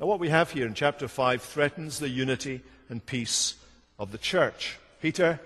Now, 0.00 0.06
what 0.06 0.20
we 0.20 0.30
have 0.30 0.50
here 0.50 0.66
in 0.66 0.74
chapter 0.74 1.08
5 1.08 1.42
threatens 1.42 1.98
the 1.98 2.08
unity 2.08 2.62
and 2.88 3.04
peace 3.04 3.54
of 3.98 4.12
the 4.12 4.18
church. 4.18 4.78
Peter 5.00 5.40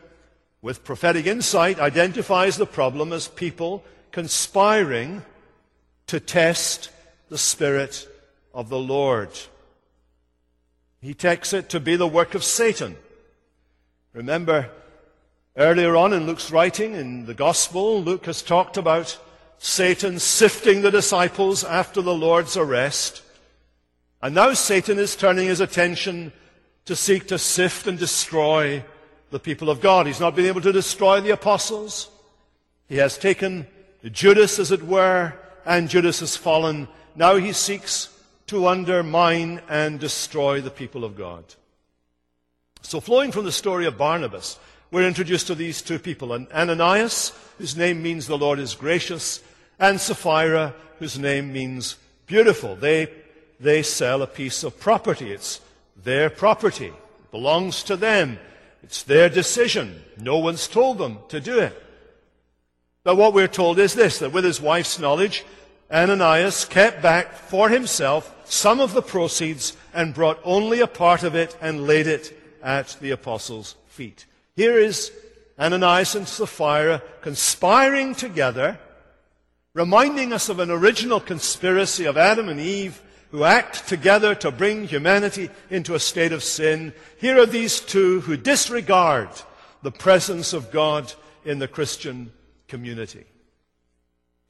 with 0.62 0.84
prophetic 0.84 1.26
insight, 1.26 1.78
identifies 1.78 2.56
the 2.56 2.66
problem 2.66 3.12
as 3.12 3.28
people 3.28 3.82
conspiring 4.12 5.22
to 6.06 6.20
test 6.20 6.90
the 7.30 7.38
Spirit 7.38 8.06
of 8.52 8.68
the 8.68 8.78
Lord. 8.78 9.30
He 11.00 11.14
takes 11.14 11.52
it 11.52 11.70
to 11.70 11.80
be 11.80 11.96
the 11.96 12.06
work 12.06 12.34
of 12.34 12.44
Satan. 12.44 12.96
Remember, 14.12 14.68
earlier 15.56 15.96
on 15.96 16.12
in 16.12 16.26
Luke's 16.26 16.50
writing 16.50 16.94
in 16.94 17.24
the 17.26 17.34
Gospel, 17.34 18.02
Luke 18.02 18.26
has 18.26 18.42
talked 18.42 18.76
about 18.76 19.16
Satan 19.58 20.18
sifting 20.18 20.82
the 20.82 20.90
disciples 20.90 21.62
after 21.62 22.02
the 22.02 22.14
Lord's 22.14 22.56
arrest. 22.56 23.22
And 24.20 24.34
now 24.34 24.52
Satan 24.52 24.98
is 24.98 25.14
turning 25.14 25.46
his 25.46 25.60
attention 25.60 26.32
to 26.86 26.96
seek 26.96 27.28
to 27.28 27.38
sift 27.38 27.86
and 27.86 27.98
destroy 27.98 28.82
the 29.30 29.38
people 29.38 29.70
of 29.70 29.80
God. 29.80 30.06
He's 30.06 30.20
not 30.20 30.34
been 30.34 30.46
able 30.46 30.62
to 30.62 30.72
destroy 30.72 31.20
the 31.20 31.30
apostles. 31.30 32.10
He 32.88 32.96
has 32.96 33.16
taken 33.16 33.68
Judas, 34.10 34.58
as 34.58 34.72
it 34.72 34.82
were, 34.82 35.34
and 35.64 35.88
Judas 35.88 36.20
has 36.20 36.36
fallen. 36.36 36.88
Now 37.14 37.36
he 37.36 37.52
seeks 37.52 38.08
to 38.46 38.66
undermine 38.66 39.60
and 39.68 40.00
destroy 40.00 40.60
the 40.60 40.70
people 40.70 41.04
of 41.04 41.16
God. 41.16 41.44
So, 42.82 43.00
flowing 43.00 43.30
from 43.30 43.44
the 43.44 43.52
story 43.52 43.86
of 43.86 43.98
Barnabas, 43.98 44.58
we're 44.90 45.06
introduced 45.06 45.46
to 45.48 45.54
these 45.54 45.82
two 45.82 45.98
people 45.98 46.32
Ananias, 46.32 47.32
whose 47.58 47.76
name 47.76 48.02
means 48.02 48.26
the 48.26 48.38
Lord 48.38 48.58
is 48.58 48.74
gracious, 48.74 49.40
and 49.78 50.00
Sapphira, 50.00 50.74
whose 50.98 51.18
name 51.18 51.52
means 51.52 51.96
beautiful. 52.26 52.74
They, 52.74 53.08
they 53.60 53.82
sell 53.82 54.22
a 54.22 54.26
piece 54.26 54.64
of 54.64 54.80
property. 54.80 55.30
It's 55.30 55.60
their 56.02 56.30
property, 56.30 56.86
it 56.86 57.30
belongs 57.30 57.82
to 57.84 57.96
them. 57.96 58.38
It's 58.82 59.02
their 59.02 59.28
decision. 59.28 60.02
No 60.16 60.38
one's 60.38 60.66
told 60.66 60.98
them 60.98 61.18
to 61.28 61.38
do 61.38 61.58
it. 61.58 61.80
But 63.04 63.16
what 63.16 63.34
we're 63.34 63.48
told 63.48 63.78
is 63.78 63.94
this, 63.94 64.18
that 64.18 64.32
with 64.32 64.44
his 64.44 64.60
wife's 64.60 64.98
knowledge, 64.98 65.44
Ananias 65.92 66.64
kept 66.64 67.02
back 67.02 67.34
for 67.34 67.68
himself 67.68 68.34
some 68.44 68.80
of 68.80 68.92
the 68.92 69.02
proceeds 69.02 69.76
and 69.92 70.14
brought 70.14 70.40
only 70.44 70.80
a 70.80 70.86
part 70.86 71.22
of 71.22 71.34
it 71.34 71.56
and 71.60 71.86
laid 71.86 72.06
it 72.06 72.36
at 72.62 72.96
the 73.00 73.10
apostles' 73.10 73.74
feet. 73.86 74.26
Here 74.54 74.78
is 74.78 75.10
Ananias 75.58 76.14
and 76.14 76.28
Sapphira 76.28 77.02
conspiring 77.22 78.14
together, 78.14 78.78
reminding 79.74 80.32
us 80.32 80.48
of 80.48 80.58
an 80.58 80.70
original 80.70 81.20
conspiracy 81.20 82.04
of 82.04 82.16
Adam 82.16 82.48
and 82.48 82.60
Eve 82.60 83.02
who 83.30 83.44
act 83.44 83.86
together 83.86 84.34
to 84.34 84.50
bring 84.50 84.86
humanity 84.86 85.50
into 85.70 85.94
a 85.94 86.00
state 86.00 86.32
of 86.32 86.42
sin. 86.42 86.92
Here 87.18 87.38
are 87.38 87.46
these 87.46 87.80
two 87.80 88.20
who 88.22 88.36
disregard 88.36 89.28
the 89.82 89.92
presence 89.92 90.52
of 90.52 90.70
God 90.70 91.12
in 91.44 91.58
the 91.58 91.68
Christian 91.68 92.32
community. 92.68 93.24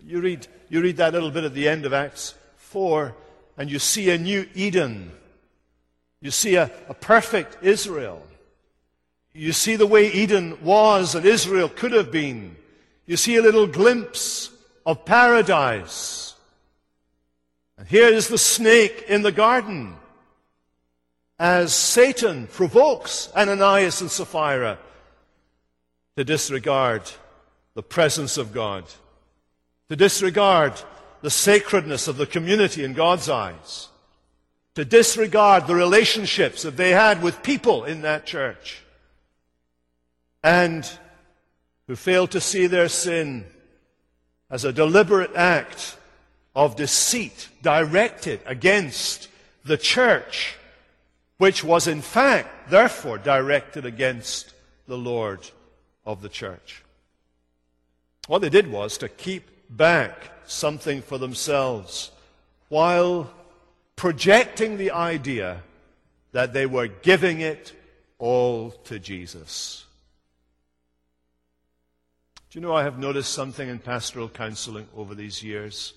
You 0.04 0.20
read, 0.20 0.46
you 0.68 0.80
read 0.80 0.96
that 0.98 1.12
little 1.12 1.30
bit 1.30 1.44
at 1.44 1.54
the 1.54 1.68
end 1.68 1.86
of 1.86 1.92
Acts 1.92 2.34
4, 2.56 3.14
and 3.56 3.70
you 3.70 3.78
see 3.78 4.10
a 4.10 4.18
new 4.18 4.48
Eden. 4.54 5.12
You 6.20 6.30
see 6.30 6.56
a, 6.56 6.70
a 6.88 6.94
perfect 6.94 7.62
Israel. 7.62 8.22
You 9.32 9.52
see 9.52 9.76
the 9.76 9.86
way 9.86 10.10
Eden 10.10 10.58
was 10.62 11.14
and 11.14 11.24
Israel 11.24 11.68
could 11.68 11.92
have 11.92 12.10
been. 12.10 12.56
You 13.06 13.16
see 13.16 13.36
a 13.36 13.42
little 13.42 13.66
glimpse 13.66 14.50
of 14.84 15.04
paradise. 15.04 16.34
And 17.78 17.86
here 17.86 18.08
is 18.08 18.28
the 18.28 18.38
snake 18.38 19.04
in 19.08 19.22
the 19.22 19.32
garden 19.32 19.96
as 21.38 21.74
Satan 21.74 22.46
provokes 22.48 23.32
Ananias 23.34 24.02
and 24.02 24.10
Sapphira 24.10 24.78
to 26.16 26.24
disregard 26.24 27.02
the 27.74 27.82
presence 27.82 28.36
of 28.36 28.52
God, 28.52 28.84
to 29.90 29.96
disregard 29.96 30.72
the 31.20 31.30
sacredness 31.30 32.06
of 32.06 32.16
the 32.16 32.24
community 32.24 32.84
in 32.84 32.92
God's 32.92 33.28
eyes, 33.28 33.88
to 34.76 34.84
disregard 34.84 35.66
the 35.66 35.74
relationships 35.74 36.62
that 36.62 36.76
they 36.76 36.90
had 36.90 37.20
with 37.20 37.42
people 37.42 37.84
in 37.84 38.02
that 38.02 38.24
church, 38.24 38.82
and 40.44 40.88
who 41.88 41.96
failed 41.96 42.30
to 42.30 42.40
see 42.40 42.68
their 42.68 42.88
sin 42.88 43.44
as 44.48 44.64
a 44.64 44.72
deliberate 44.72 45.34
act 45.34 45.96
of 46.54 46.76
deceit 46.76 47.48
directed 47.60 48.40
against 48.46 49.26
the 49.64 49.76
church, 49.76 50.54
which 51.38 51.64
was 51.64 51.88
in 51.88 52.00
fact, 52.00 52.70
therefore, 52.70 53.18
directed 53.18 53.84
against 53.84 54.54
the 54.86 54.98
Lord 54.98 55.50
of 56.06 56.22
the 56.22 56.28
church. 56.28 56.84
What 58.28 58.40
they 58.40 58.50
did 58.50 58.70
was 58.70 58.96
to 58.98 59.08
keep 59.08 59.50
back 59.70 60.30
something 60.46 61.00
for 61.00 61.16
themselves 61.16 62.10
while 62.68 63.30
projecting 63.96 64.76
the 64.76 64.90
idea 64.90 65.62
that 66.32 66.52
they 66.52 66.66
were 66.66 66.88
giving 66.88 67.40
it 67.40 67.72
all 68.18 68.70
to 68.70 68.98
Jesus. 68.98 69.84
Do 72.50 72.58
you 72.58 72.62
know, 72.62 72.74
I 72.74 72.82
have 72.82 72.98
noticed 72.98 73.32
something 73.32 73.68
in 73.68 73.78
pastoral 73.78 74.28
counseling 74.28 74.88
over 74.96 75.14
these 75.14 75.42
years. 75.42 75.94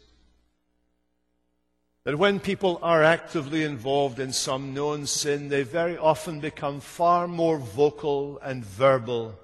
That 2.03 2.17
when 2.17 2.39
people 2.39 2.79
are 2.83 3.01
actively 3.01 3.63
involved 3.63 4.19
in 4.19 4.33
some 4.33 4.73
known 4.73 5.07
sin, 5.07 5.49
they 5.49 5.63
very 5.63 5.97
often 5.97 6.41
become 6.41 6.79
far 6.79 7.27
more 7.27 7.57
vocal 7.57 8.39
and 8.43 8.63
verbal 8.63 9.39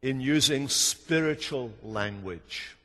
in 0.00 0.20
using 0.20 0.68
spiritual 0.68 1.72
language. 1.82 2.77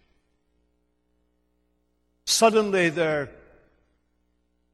Suddenly 2.26 2.90
they're, 2.90 3.30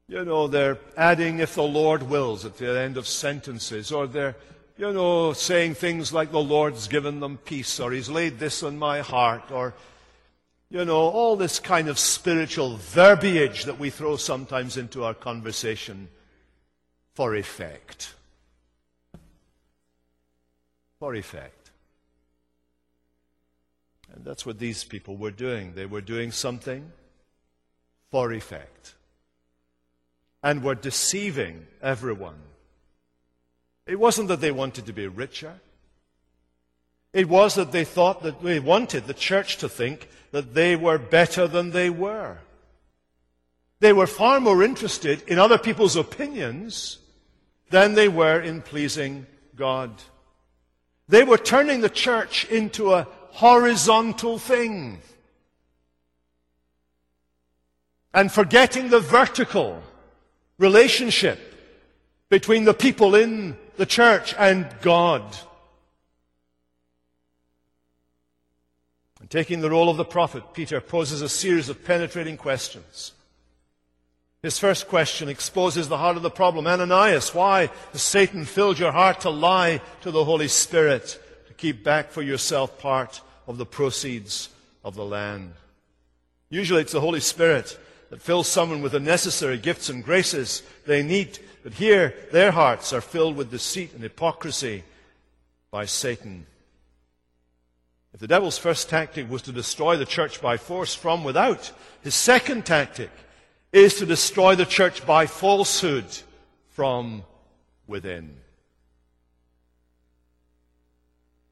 you 0.08 0.24
know, 0.24 0.46
they're 0.46 0.78
adding 0.96 1.40
if 1.40 1.54
the 1.54 1.62
Lord 1.62 2.04
wills 2.04 2.44
at 2.44 2.56
the 2.56 2.78
end 2.78 2.96
of 2.96 3.06
sentences, 3.06 3.90
or 3.92 4.06
they're, 4.06 4.36
you 4.76 4.92
know, 4.92 5.32
saying 5.32 5.74
things 5.74 6.12
like 6.12 6.30
the 6.30 6.40
Lord's 6.40 6.88
given 6.88 7.20
them 7.20 7.38
peace, 7.38 7.80
or 7.80 7.92
He's 7.92 8.08
laid 8.08 8.38
this 8.38 8.62
on 8.62 8.78
my 8.78 9.00
heart, 9.00 9.50
or, 9.50 9.74
you 10.70 10.84
know, 10.84 10.96
all 10.96 11.36
this 11.36 11.58
kind 11.58 11.88
of 11.88 11.98
spiritual 11.98 12.76
verbiage 12.76 13.64
that 13.64 13.78
we 13.78 13.90
throw 13.90 14.16
sometimes 14.16 14.76
into 14.76 15.04
our 15.04 15.14
conversation 15.14 16.08
for 17.14 17.34
effect. 17.34 18.14
For 20.98 21.14
effect. 21.14 21.70
And 24.14 24.24
that's 24.24 24.46
what 24.46 24.58
these 24.58 24.84
people 24.84 25.16
were 25.16 25.30
doing. 25.30 25.74
They 25.74 25.86
were 25.86 26.00
doing 26.00 26.30
something 26.30 26.92
for 28.10 28.32
effect. 28.32 28.94
And 30.42 30.62
were 30.62 30.74
deceiving 30.74 31.66
everyone. 31.82 32.40
It 33.86 33.98
wasn't 33.98 34.28
that 34.28 34.40
they 34.40 34.52
wanted 34.52 34.86
to 34.86 34.92
be 34.92 35.06
richer. 35.06 35.60
It 37.12 37.28
was 37.28 37.56
that 37.56 37.72
they 37.72 37.84
thought 37.84 38.22
that 38.22 38.42
they 38.42 38.60
wanted 38.60 39.06
the 39.06 39.14
church 39.14 39.58
to 39.58 39.68
think 39.68 40.08
that 40.30 40.54
they 40.54 40.76
were 40.76 40.98
better 40.98 41.48
than 41.48 41.70
they 41.70 41.90
were. 41.90 42.38
They 43.80 43.92
were 43.92 44.06
far 44.06 44.40
more 44.40 44.62
interested 44.62 45.22
in 45.26 45.38
other 45.38 45.58
people's 45.58 45.96
opinions 45.96 46.98
than 47.70 47.94
they 47.94 48.08
were 48.08 48.40
in 48.40 48.62
pleasing 48.62 49.26
God. 49.56 49.90
They 51.08 51.24
were 51.24 51.38
turning 51.38 51.80
the 51.80 51.90
church 51.90 52.44
into 52.44 52.92
a 52.92 53.08
horizontal 53.30 54.38
thing. 54.38 55.00
And 58.12 58.30
forgetting 58.30 58.90
the 58.90 59.00
vertical 59.00 59.82
relationship 60.58 61.38
between 62.28 62.64
the 62.64 62.74
people 62.74 63.14
in 63.14 63.56
the 63.76 63.86
church 63.86 64.34
and 64.38 64.66
God. 64.82 65.22
And 69.20 69.30
taking 69.30 69.60
the 69.60 69.70
role 69.70 69.88
of 69.88 69.96
the 69.96 70.04
prophet, 70.04 70.54
Peter 70.54 70.80
poses 70.80 71.22
a 71.22 71.28
series 71.28 71.68
of 71.68 71.84
penetrating 71.84 72.36
questions. 72.36 73.12
His 74.42 74.58
first 74.58 74.88
question 74.88 75.28
exposes 75.28 75.88
the 75.88 75.98
heart 75.98 76.16
of 76.16 76.22
the 76.22 76.30
problem. 76.30 76.66
Ananias, 76.66 77.34
why 77.34 77.68
has 77.92 78.02
Satan 78.02 78.44
filled 78.46 78.78
your 78.78 78.92
heart 78.92 79.20
to 79.20 79.30
lie 79.30 79.82
to 80.00 80.10
the 80.10 80.24
Holy 80.24 80.48
Spirit? 80.48 81.20
To 81.48 81.54
keep 81.54 81.84
back 81.84 82.10
for 82.10 82.22
yourself 82.22 82.78
part 82.78 83.20
of 83.46 83.58
the 83.58 83.66
proceeds 83.66 84.48
of 84.82 84.94
the 84.94 85.04
land. 85.04 85.52
Usually 86.48 86.80
it's 86.80 86.92
the 86.92 87.00
Holy 87.00 87.20
Spirit 87.20 87.78
that 88.10 88.20
fills 88.20 88.48
someone 88.48 88.82
with 88.82 88.92
the 88.92 89.00
necessary 89.00 89.56
gifts 89.56 89.88
and 89.88 90.04
graces 90.04 90.62
they 90.84 91.02
need. 91.02 91.38
But 91.62 91.74
here, 91.74 92.14
their 92.32 92.50
hearts 92.50 92.92
are 92.92 93.00
filled 93.00 93.36
with 93.36 93.50
deceit 93.50 93.92
and 93.94 94.02
hypocrisy 94.02 94.84
by 95.70 95.84
Satan. 95.84 96.46
If 98.12 98.18
the 98.18 98.26
devil's 98.26 98.58
first 98.58 98.88
tactic 98.88 99.30
was 99.30 99.42
to 99.42 99.52
destroy 99.52 99.96
the 99.96 100.04
church 100.04 100.42
by 100.42 100.56
force 100.56 100.94
from 100.94 101.22
without, 101.22 101.70
his 102.02 102.16
second 102.16 102.66
tactic 102.66 103.10
is 103.72 103.94
to 103.96 104.06
destroy 104.06 104.56
the 104.56 104.66
church 104.66 105.06
by 105.06 105.26
falsehood 105.26 106.06
from 106.70 107.22
within. 107.86 108.36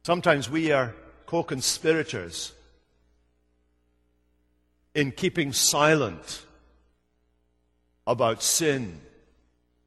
Sometimes 0.02 0.50
we 0.50 0.72
are 0.72 0.94
co 1.26 1.44
conspirators 1.44 2.52
in 4.94 5.12
keeping 5.12 5.52
silent 5.52 6.42
about 8.08 8.42
sin 8.42 9.00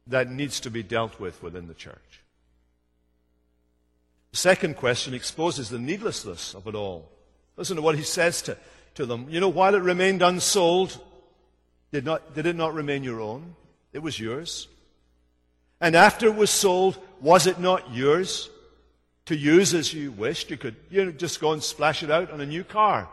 that 0.08 0.32
needs 0.32 0.62
to 0.62 0.72
be 0.72 0.82
dealt 0.82 1.20
with 1.20 1.44
within 1.44 1.68
the 1.68 1.74
church. 1.74 2.22
The 4.32 4.38
second 4.38 4.78
question 4.78 5.14
exposes 5.14 5.70
the 5.70 5.80
needlessness 5.80 6.54
of 6.54 6.68
it 6.68 6.76
all. 6.76 7.10
Listen 7.58 7.76
to 7.76 7.82
what 7.82 7.98
he 7.98 8.04
says 8.04 8.42
to, 8.44 8.58
to 8.96 9.06
them. 9.06 9.28
You 9.30 9.42
know, 9.42 9.50
while 9.50 9.76
it 9.76 9.82
remained 9.82 10.22
unsold, 10.22 10.98
did, 11.92 12.06
not, 12.06 12.34
did 12.34 12.46
it 12.46 12.56
not 12.56 12.74
remain 12.74 13.04
your 13.04 13.20
own? 13.20 13.56
It 13.92 14.00
was 14.00 14.18
yours. 14.18 14.70
And 15.82 15.96
after 15.96 16.28
it 16.28 16.36
was 16.36 16.50
sold, 16.50 16.98
was 17.20 17.46
it 17.46 17.60
not 17.60 17.94
yours? 17.94 18.50
to 19.26 19.36
use 19.36 19.74
as 19.74 19.94
you 19.94 20.12
wished. 20.12 20.50
You 20.50 20.58
could 20.58 20.76
you 20.90 21.06
know, 21.06 21.12
just 21.12 21.40
go 21.40 21.54
and 21.54 21.64
splash 21.64 22.04
it 22.04 22.12
out 22.12 22.32
on 22.32 22.42
a 22.42 22.46
new 22.46 22.64
car. 22.64 23.08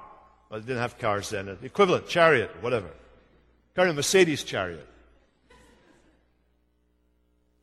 Well, 0.51 0.61
they 0.61 0.67
didn't 0.67 0.83
have 0.83 0.99
cars 0.99 1.31
then. 1.31 1.47
The 1.47 1.67
equivalent, 1.67 2.09
chariot, 2.09 2.51
whatever. 2.61 2.89
Kind 3.75 3.89
of 3.89 3.97
Mercedes 3.97 4.43
chariot. 4.43 4.87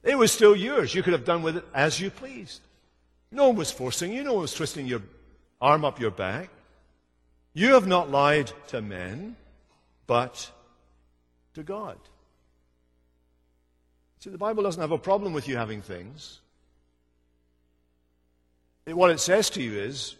It 0.05 0.17
was 0.17 0.31
still 0.31 0.55
yours. 0.55 0.93
You 0.93 1.01
could 1.01 1.13
have 1.13 1.25
done 1.25 1.41
with 1.41 1.57
it 1.57 1.65
as 1.73 1.99
you 1.99 2.11
pleased. 2.11 2.61
No 3.31 3.47
one 3.47 3.55
was 3.57 3.71
forcing 3.71 4.13
you. 4.13 4.23
No 4.23 4.33
one 4.33 4.43
was 4.43 4.53
twisting 4.53 4.85
your 4.85 5.01
arm 5.59 5.83
up 5.83 5.99
your 5.99 6.11
back. 6.11 6.49
You 7.53 7.73
have 7.73 7.87
not 7.87 8.11
lied 8.11 8.51
to 8.67 8.81
men, 8.81 9.35
but 10.05 10.51
to 11.55 11.63
God. 11.63 11.97
See, 14.19 14.29
the 14.29 14.37
Bible 14.37 14.61
doesn't 14.61 14.81
have 14.81 14.91
a 14.91 14.97
problem 14.97 15.33
with 15.33 15.47
you 15.47 15.57
having 15.57 15.81
things. 15.81 16.39
What 18.85 19.09
it 19.09 19.19
says 19.19 19.49
to 19.51 19.63
you 19.63 19.79
is 19.79 20.15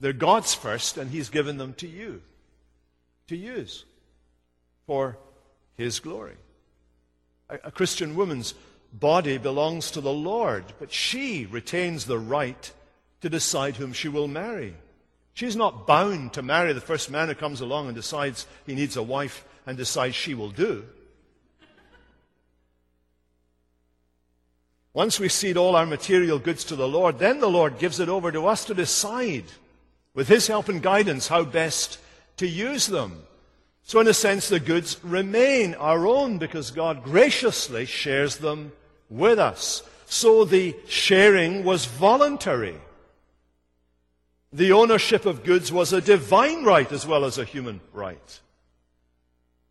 they're 0.00 0.12
God's 0.12 0.54
first, 0.54 0.98
and 0.98 1.10
He's 1.10 1.28
given 1.28 1.56
them 1.56 1.74
to 1.74 1.86
you 1.86 2.20
to 3.28 3.36
use 3.36 3.84
for 4.86 5.18
His 5.76 6.00
glory. 6.00 6.36
A, 7.48 7.58
a 7.64 7.70
Christian 7.70 8.16
woman's 8.16 8.54
body 9.00 9.38
belongs 9.38 9.90
to 9.90 10.00
the 10.00 10.12
Lord, 10.12 10.64
but 10.78 10.92
she 10.92 11.46
retains 11.46 12.04
the 12.04 12.18
right 12.18 12.72
to 13.20 13.28
decide 13.28 13.76
whom 13.76 13.92
she 13.92 14.08
will 14.08 14.28
marry. 14.28 14.74
She's 15.34 15.56
not 15.56 15.86
bound 15.86 16.34
to 16.34 16.42
marry 16.42 16.72
the 16.72 16.80
first 16.80 17.10
man 17.10 17.28
who 17.28 17.34
comes 17.34 17.60
along 17.60 17.88
and 17.88 17.96
decides 17.96 18.46
he 18.66 18.74
needs 18.74 18.96
a 18.96 19.02
wife 19.02 19.44
and 19.66 19.76
decides 19.76 20.14
she 20.14 20.34
will 20.34 20.50
do. 20.50 20.84
Once 24.92 25.18
we 25.18 25.28
cede 25.28 25.56
all 25.56 25.74
our 25.74 25.86
material 25.86 26.38
goods 26.38 26.62
to 26.64 26.76
the 26.76 26.86
Lord, 26.86 27.18
then 27.18 27.40
the 27.40 27.50
Lord 27.50 27.80
gives 27.80 27.98
it 27.98 28.08
over 28.08 28.30
to 28.30 28.46
us 28.46 28.64
to 28.66 28.74
decide, 28.74 29.44
with 30.14 30.28
His 30.28 30.46
help 30.46 30.68
and 30.68 30.80
guidance, 30.80 31.26
how 31.26 31.42
best 31.42 31.98
to 32.36 32.46
use 32.46 32.86
them. 32.86 33.24
So, 33.82 33.98
in 33.98 34.06
a 34.06 34.14
sense, 34.14 34.48
the 34.48 34.60
goods 34.60 35.02
remain 35.02 35.74
our 35.74 36.06
own 36.06 36.38
because 36.38 36.70
God 36.70 37.02
graciously 37.02 37.86
shares 37.86 38.36
them 38.36 38.70
with 39.16 39.38
us. 39.38 39.82
So 40.06 40.44
the 40.44 40.76
sharing 40.88 41.64
was 41.64 41.86
voluntary. 41.86 42.76
The 44.52 44.72
ownership 44.72 45.26
of 45.26 45.44
goods 45.44 45.72
was 45.72 45.92
a 45.92 46.00
divine 46.00 46.64
right 46.64 46.90
as 46.92 47.06
well 47.06 47.24
as 47.24 47.38
a 47.38 47.44
human 47.44 47.80
right. 47.92 48.40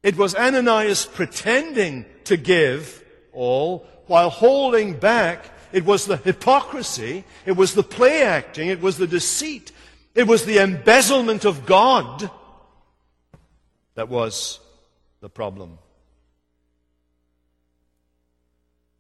It 0.02 0.18
was 0.18 0.36
Ananias 0.36 1.06
pretending 1.06 2.06
to 2.26 2.36
give 2.36 3.04
all 3.32 3.88
while 4.08 4.30
holding 4.30 4.94
back. 4.94 5.46
It 5.72 5.86
was 5.86 6.06
the 6.06 6.18
hypocrisy. 6.18 7.24
It 7.46 7.54
was 7.54 7.74
the 7.74 7.84
play 7.84 8.24
acting. 8.24 8.68
It 8.68 8.82
was 8.82 8.98
the 8.98 9.08
deceit. 9.08 9.72
It 10.14 10.28
was 10.28 10.46
the 10.46 10.60
embezzlement 10.60 11.46
of 11.46 11.66
God 11.66 12.30
that 13.96 14.10
was 14.10 14.60
the 15.22 15.30
problem. 15.30 15.80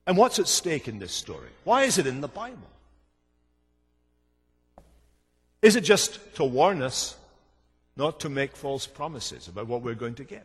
And 0.06 0.18
what's 0.18 0.40
at 0.40 0.48
stake 0.48 0.88
in 0.88 1.00
this 1.00 1.14
story? 1.14 1.50
Why 1.64 1.84
is 1.84 1.98
it 1.98 2.08
in 2.08 2.22
the 2.22 2.28
Bible? 2.28 2.70
Is 5.62 5.76
it 5.78 5.82
just 5.82 6.36
to 6.36 6.44
warn 6.44 6.82
us 6.82 7.16
not 7.96 8.20
to 8.22 8.30
make 8.30 8.56
false 8.56 8.86
promises 8.86 9.48
about 9.48 9.68
what 9.68 9.82
we're 9.82 9.94
going 9.94 10.16
to 10.16 10.26
give? 10.26 10.42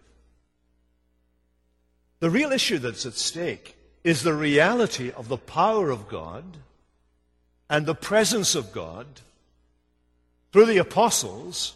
The 2.21 2.31
real 2.31 2.53
issue 2.53 2.79
that's 2.79 3.07
at 3.07 3.15
stake 3.15 3.77
is 4.05 4.23
the 4.23 4.35
reality 4.35 5.11
of 5.11 5.29
the 5.29 5.37
power 5.37 5.91
of 5.91 6.09
God 6.09 6.45
and 7.69 7.85
the 7.85 7.95
presence 7.95 8.55
of 8.55 8.73
God 8.73 9.07
through 10.53 10.67
the 10.67 10.79
apostles 10.79 11.75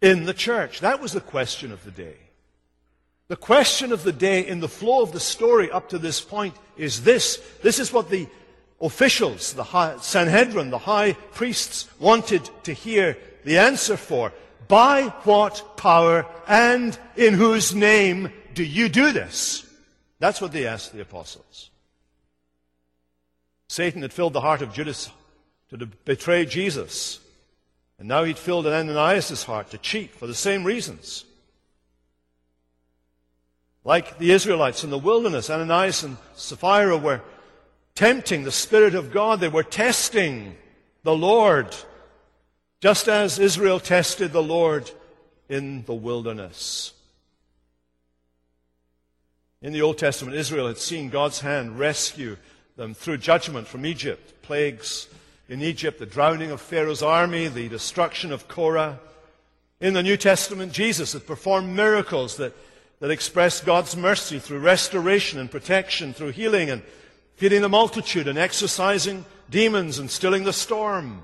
in 0.00 0.24
the 0.24 0.34
church. 0.34 0.80
That 0.80 1.00
was 1.00 1.12
the 1.12 1.20
question 1.20 1.72
of 1.72 1.84
the 1.84 1.90
day. 1.90 2.16
The 3.28 3.36
question 3.36 3.92
of 3.92 4.04
the 4.04 4.12
day 4.12 4.46
in 4.46 4.60
the 4.60 4.68
flow 4.68 5.02
of 5.02 5.12
the 5.12 5.20
story 5.20 5.70
up 5.70 5.88
to 5.88 5.98
this 5.98 6.20
point 6.20 6.54
is 6.76 7.02
this. 7.02 7.42
This 7.62 7.78
is 7.78 7.92
what 7.92 8.08
the 8.08 8.28
officials, 8.80 9.52
the 9.54 9.64
high, 9.64 9.96
Sanhedrin, 9.98 10.70
the 10.70 10.78
high 10.78 11.14
priests 11.32 11.88
wanted 11.98 12.48
to 12.64 12.72
hear 12.72 13.18
the 13.44 13.58
answer 13.58 13.96
for. 13.96 14.32
By 14.68 15.04
what 15.24 15.76
power 15.76 16.26
and 16.46 16.96
in 17.16 17.34
whose 17.34 17.74
name 17.74 18.32
do 18.54 18.62
you 18.62 18.88
do 18.88 19.12
this? 19.12 19.66
That's 20.18 20.40
what 20.40 20.52
they 20.52 20.66
asked 20.66 20.92
the 20.92 21.02
apostles. 21.02 21.70
Satan 23.68 24.02
had 24.02 24.12
filled 24.12 24.32
the 24.32 24.40
heart 24.40 24.62
of 24.62 24.72
Judas 24.72 25.10
to 25.70 25.76
betray 25.86 26.46
Jesus. 26.46 27.18
And 27.98 28.08
now 28.08 28.24
he'd 28.24 28.38
filled 28.38 28.66
Ananias' 28.66 29.42
heart 29.44 29.70
to 29.70 29.78
cheat 29.78 30.12
for 30.12 30.26
the 30.26 30.34
same 30.34 30.64
reasons. 30.64 31.24
Like 33.86 34.18
the 34.18 34.32
Israelites 34.32 34.82
in 34.82 34.90
the 34.90 34.98
wilderness, 34.98 35.48
Ananias 35.48 36.02
and 36.02 36.16
Sapphira 36.34 36.96
were 36.96 37.20
tempting 37.94 38.42
the 38.42 38.50
Spirit 38.50 38.96
of 38.96 39.12
God. 39.12 39.38
They 39.38 39.46
were 39.46 39.62
testing 39.62 40.56
the 41.04 41.14
Lord, 41.14 41.72
just 42.80 43.06
as 43.06 43.38
Israel 43.38 43.78
tested 43.78 44.32
the 44.32 44.42
Lord 44.42 44.90
in 45.48 45.84
the 45.84 45.94
wilderness. 45.94 46.94
In 49.62 49.72
the 49.72 49.82
Old 49.82 49.98
Testament, 49.98 50.36
Israel 50.36 50.66
had 50.66 50.78
seen 50.78 51.08
God's 51.08 51.38
hand 51.38 51.78
rescue 51.78 52.38
them 52.76 52.92
through 52.92 53.18
judgment 53.18 53.68
from 53.68 53.86
Egypt, 53.86 54.42
plagues 54.42 55.06
in 55.48 55.62
Egypt, 55.62 56.00
the 56.00 56.06
drowning 56.06 56.50
of 56.50 56.60
Pharaoh's 56.60 57.04
army, 57.04 57.46
the 57.46 57.68
destruction 57.68 58.32
of 58.32 58.48
Korah. 58.48 58.98
In 59.80 59.94
the 59.94 60.02
New 60.02 60.16
Testament, 60.16 60.72
Jesus 60.72 61.12
had 61.12 61.24
performed 61.24 61.68
miracles 61.68 62.36
that, 62.38 62.52
that 63.00 63.10
expressed 63.10 63.66
God's 63.66 63.96
mercy 63.96 64.38
through 64.38 64.60
restoration 64.60 65.38
and 65.38 65.50
protection, 65.50 66.12
through 66.14 66.30
healing 66.30 66.70
and 66.70 66.82
feeding 67.34 67.62
the 67.62 67.68
multitude 67.68 68.28
and 68.28 68.38
exorcising 68.38 69.24
demons 69.50 69.98
and 69.98 70.10
stilling 70.10 70.44
the 70.44 70.52
storm. 70.52 71.22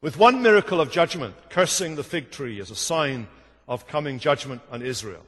With 0.00 0.18
one 0.18 0.42
miracle 0.42 0.80
of 0.80 0.92
judgment, 0.92 1.34
cursing 1.50 1.96
the 1.96 2.04
fig 2.04 2.30
tree 2.30 2.60
as 2.60 2.70
a 2.70 2.76
sign 2.76 3.26
of 3.66 3.86
coming 3.86 4.18
judgment 4.18 4.62
on 4.70 4.82
Israel. 4.82 5.24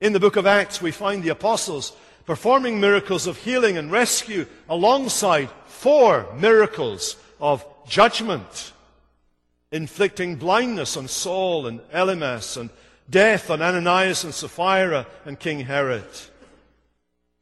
In 0.00 0.12
the 0.12 0.20
book 0.20 0.36
of 0.36 0.46
Acts, 0.46 0.80
we 0.80 0.90
find 0.90 1.22
the 1.22 1.30
apostles 1.30 1.92
performing 2.24 2.80
miracles 2.80 3.26
of 3.26 3.36
healing 3.38 3.76
and 3.76 3.90
rescue 3.90 4.46
alongside 4.68 5.48
four 5.66 6.26
miracles 6.38 7.16
of 7.40 7.64
judgment, 7.86 8.72
inflicting 9.72 10.36
blindness 10.36 10.96
on 10.96 11.08
Saul 11.08 11.66
and 11.66 11.80
Elymas 11.92 12.56
and 12.56 12.70
death 13.10 13.50
on 13.50 13.62
Ananias 13.62 14.24
and 14.24 14.34
Sapphira 14.34 15.06
and 15.24 15.38
King 15.38 15.60
Herod. 15.60 16.04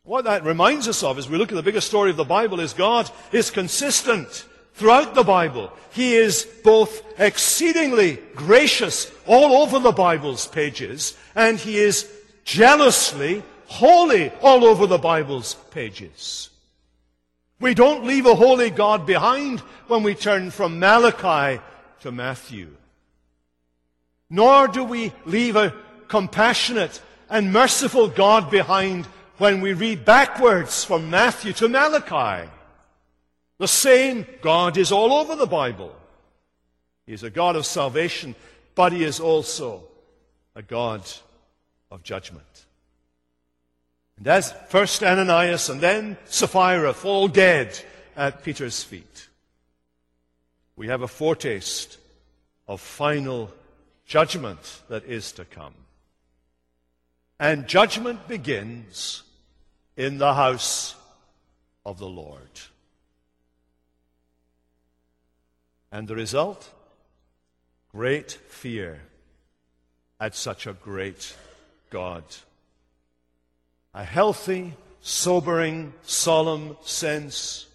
What 0.05 0.25
that 0.25 0.45
reminds 0.45 0.87
us 0.87 1.03
of 1.03 1.19
as 1.19 1.29
we 1.29 1.37
look 1.37 1.51
at 1.51 1.57
the 1.57 1.63
bigger 1.63 1.81
story 1.81 2.11
of 2.11 2.17
the 2.17 2.25
Bible 2.25 2.61
is 2.61 2.73
God 2.73 3.11
is 3.33 3.51
consistent 3.51 4.47
throughout 4.75 5.15
the 5.15 5.25
Bible. 5.25 5.73
He 5.91 6.15
is 6.15 6.47
both 6.63 7.03
exceedingly 7.19 8.19
gracious 8.35 9.11
all 9.27 9.63
over 9.63 9.79
the 9.81 9.93
Bible's 9.93 10.47
pages, 10.47 11.17
and 11.35 11.59
He 11.59 11.79
is 11.79 12.09
jealously 12.45 13.43
holy 13.67 14.31
all 14.43 14.65
over 14.65 14.87
the 14.87 14.99
Bible's 14.99 15.55
pages. 15.73 16.51
We 17.59 17.75
don't 17.75 18.05
leave 18.05 18.27
a 18.27 18.35
holy 18.35 18.71
God 18.71 19.07
behind 19.07 19.61
when 19.89 20.03
we 20.03 20.15
turn 20.15 20.51
from 20.51 20.79
Malachi 20.79 21.61
to 22.03 22.13
Matthew. 22.13 22.77
Nor 24.29 24.69
do 24.69 24.85
we 24.85 25.13
leave 25.25 25.57
a 25.57 25.75
compassionate 26.09 27.01
and 27.29 27.53
merciful 27.53 28.09
God 28.09 28.51
behind 28.51 29.07
when 29.39 29.61
we 29.61 29.73
read 29.73 30.05
backwards 30.05 30.85
from 30.85 31.11
Matthew 31.11 31.53
to 31.55 31.69
Malachi. 31.69 32.49
The 33.59 33.69
same 33.69 34.27
God 34.43 34.77
is 34.77 34.93
all 34.93 35.13
over 35.13 35.37
the 35.37 35.47
Bible. 35.47 35.95
He 37.07 37.13
is 37.13 37.23
a 37.23 37.31
God 37.31 37.57
of 37.57 37.67
salvation, 37.67 38.35
but 38.75 38.93
he 38.93 39.05
is 39.05 39.21
also 39.21 39.85
a 40.55 40.63
God 40.63 41.03
of 41.91 42.03
judgment. 42.03 42.67
And 44.19 44.27
as 44.27 44.53
first 44.69 45.03
Ananias 45.03 45.69
and 45.69 45.81
then 45.81 46.17
Sapphira 46.25 46.95
fall 46.95 47.29
dead 47.29 47.79
at 48.17 48.43
Peter's 48.43 48.83
feet, 48.83 49.29
we 50.75 50.89
have 50.89 51.03
a 51.03 51.09
foretaste 51.09 51.99
of 52.67 52.81
final 52.81 53.51
judgment 54.07 54.83
that 54.89 55.05
is 55.05 55.33
to 55.33 55.45
come. 55.45 55.75
And 57.39 57.67
judgment 57.67 58.29
begins 58.29 59.23
in 59.97 60.19
the 60.19 60.35
house 60.35 60.95
of 61.85 61.99
the 61.99 62.09
Lord. 62.09 62.61
And 65.93 66.09
the 66.09 66.15
result? 66.15 66.73
Great 67.93 68.33
fear 68.33 69.01
at 70.19 70.35
such 70.35 70.67
a 70.67 70.73
great 70.73 71.35
God 71.91 72.25
a 73.97 74.05
healthy, 74.05 74.75
sobering, 75.01 75.95
solemn 76.03 76.77
sense 76.83 77.66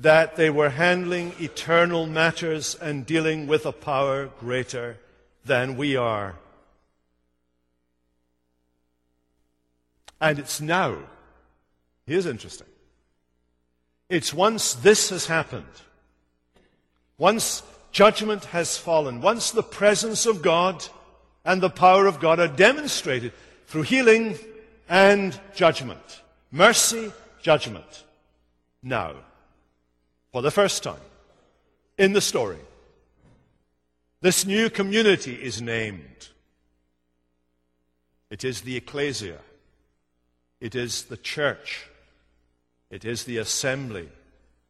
that 0.00 0.36
they 0.36 0.50
were 0.50 0.70
handling 0.70 1.32
eternal 1.38 2.06
matters 2.06 2.74
and 2.74 3.06
dealing 3.06 3.46
with 3.46 3.66
a 3.66 3.72
power 3.72 4.30
greater 4.40 4.96
than 5.44 5.76
we 5.76 5.96
are. 5.96 6.36
And 10.20 10.38
it's 10.38 10.60
now. 10.60 10.96
Here's 12.06 12.26
interesting. 12.26 12.66
It's 14.08 14.34
once 14.34 14.74
this 14.74 15.10
has 15.10 15.26
happened, 15.26 15.64
once 17.16 17.62
judgment 17.92 18.46
has 18.46 18.76
fallen, 18.76 19.20
once 19.20 19.50
the 19.50 19.62
presence 19.62 20.26
of 20.26 20.42
God 20.42 20.84
and 21.44 21.60
the 21.60 21.70
power 21.70 22.06
of 22.06 22.20
God 22.20 22.40
are 22.40 22.48
demonstrated 22.48 23.32
through 23.66 23.82
healing, 23.82 24.36
and 24.90 25.38
judgment. 25.54 26.20
Mercy, 26.50 27.12
judgment. 27.40 28.04
Now, 28.82 29.14
for 30.32 30.42
the 30.42 30.50
first 30.50 30.82
time 30.82 31.00
in 31.98 32.12
the 32.12 32.20
story, 32.20 32.58
this 34.20 34.46
new 34.46 34.70
community 34.70 35.34
is 35.34 35.60
named. 35.62 36.28
It 38.30 38.44
is 38.44 38.62
the 38.62 38.76
ecclesia. 38.76 39.38
It 40.60 40.74
is 40.74 41.04
the 41.04 41.16
church. 41.16 41.86
It 42.90 43.04
is 43.04 43.24
the 43.24 43.38
assembly 43.38 44.08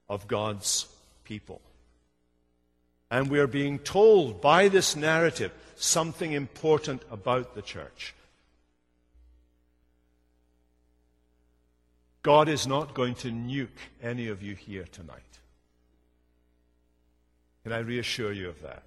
of 0.08 0.28
God's 0.28 0.86
people. 1.24 1.60
And 3.10 3.28
we 3.28 3.40
are 3.40 3.48
being 3.48 3.78
told 3.80 4.40
by 4.40 4.68
this 4.68 4.94
narrative 4.94 5.52
something 5.74 6.32
important 6.32 7.02
about 7.10 7.54
the 7.54 7.62
church. 7.62 8.14
God 12.22 12.48
is 12.48 12.66
not 12.66 12.94
going 12.94 13.14
to 13.16 13.30
nuke 13.30 13.68
any 14.02 14.28
of 14.28 14.42
you 14.42 14.54
here 14.54 14.84
tonight. 14.92 15.29
Can 17.62 17.72
I 17.72 17.78
reassure 17.78 18.32
you 18.32 18.48
of 18.48 18.62
that? 18.62 18.82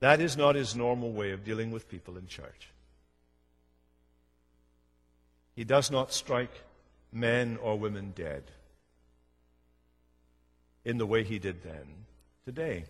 That 0.00 0.20
is 0.20 0.36
not 0.36 0.54
his 0.54 0.76
normal 0.76 1.12
way 1.12 1.30
of 1.30 1.44
dealing 1.44 1.70
with 1.70 1.88
people 1.88 2.18
in 2.18 2.26
church. 2.26 2.68
He 5.56 5.64
does 5.64 5.90
not 5.90 6.12
strike 6.12 6.52
men 7.12 7.58
or 7.62 7.78
women 7.78 8.12
dead 8.14 8.42
in 10.84 10.98
the 10.98 11.06
way 11.06 11.24
he 11.24 11.38
did 11.38 11.62
then 11.62 11.86
today. 12.44 12.84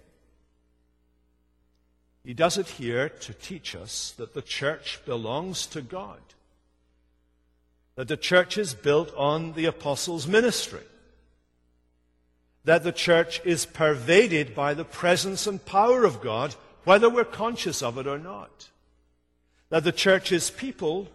He 2.25 2.35
does 2.35 2.57
it 2.57 2.67
here 2.67 3.09
to 3.11 3.35
teach 3.35 3.77
us 3.77 4.13
that 4.17 4.33
the 4.33 4.43
church 4.43 5.01
belongs 5.05 5.67
to 5.67 5.83
God, 5.83 6.21
that 7.97 8.09
the 8.09 8.17
church 8.17 8.57
is 8.57 8.73
built 8.73 9.15
on 9.15 9.53
the 9.53 9.67
apostles' 9.67 10.27
ministry, 10.27 10.81
that 12.65 12.83
the 12.83 12.93
church 12.93 13.41
is 13.45 13.67
pervaded 13.67 14.55
by 14.55 14.75
the 14.75 14.85
presence 14.85 15.47
and 15.47 15.65
power 15.65 16.05
of 16.05 16.23
God 16.23 16.55
whether 16.85 17.09
we're 17.09 17.25
conscious 17.25 17.83
of 17.83 17.99
it 17.99 18.07
or 18.07 18.19
not. 18.19 18.69
That 19.71 19.85
the 19.85 19.93
church 19.93 20.31
is 20.33 20.51
people 20.51 21.09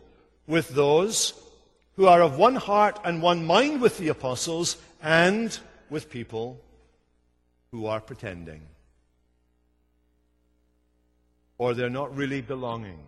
with 0.47 0.70
those 0.70 1.34
who 1.95 2.08
are 2.08 2.22
of 2.22 2.38
one 2.38 2.56
heart 2.56 3.00
and 3.04 3.22
one 3.22 3.45
mind 3.45 3.82
with 3.82 3.97
the 3.97 4.10
apostles 4.10 4.78
and 5.02 5.58
with 5.89 6.10
people 6.10 6.60
who 7.72 7.86
are 7.86 8.02
pretending. 8.02 8.62
Or 11.58 11.74
they're 11.74 11.89
not 11.89 12.16
really 12.16 12.41
belonging. 12.41 13.00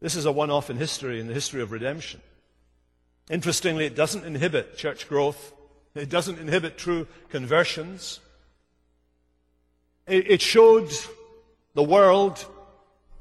This 0.00 0.14
is 0.14 0.24
a 0.24 0.32
one 0.32 0.50
off 0.50 0.70
in 0.70 0.76
history, 0.76 1.20
in 1.20 1.26
the 1.26 1.34
history 1.34 1.60
of 1.60 1.72
redemption. 1.72 2.20
Interestingly, 3.30 3.84
it 3.84 3.94
doesn't 3.94 4.24
inhibit 4.24 4.76
church 4.76 5.08
growth. 5.08 5.52
It 5.94 6.08
doesn't 6.08 6.38
inhibit 6.38 6.78
true 6.78 7.06
conversions. 7.28 8.20
It 10.06 10.40
showed 10.40 10.90
the 11.74 11.82
world 11.82 12.44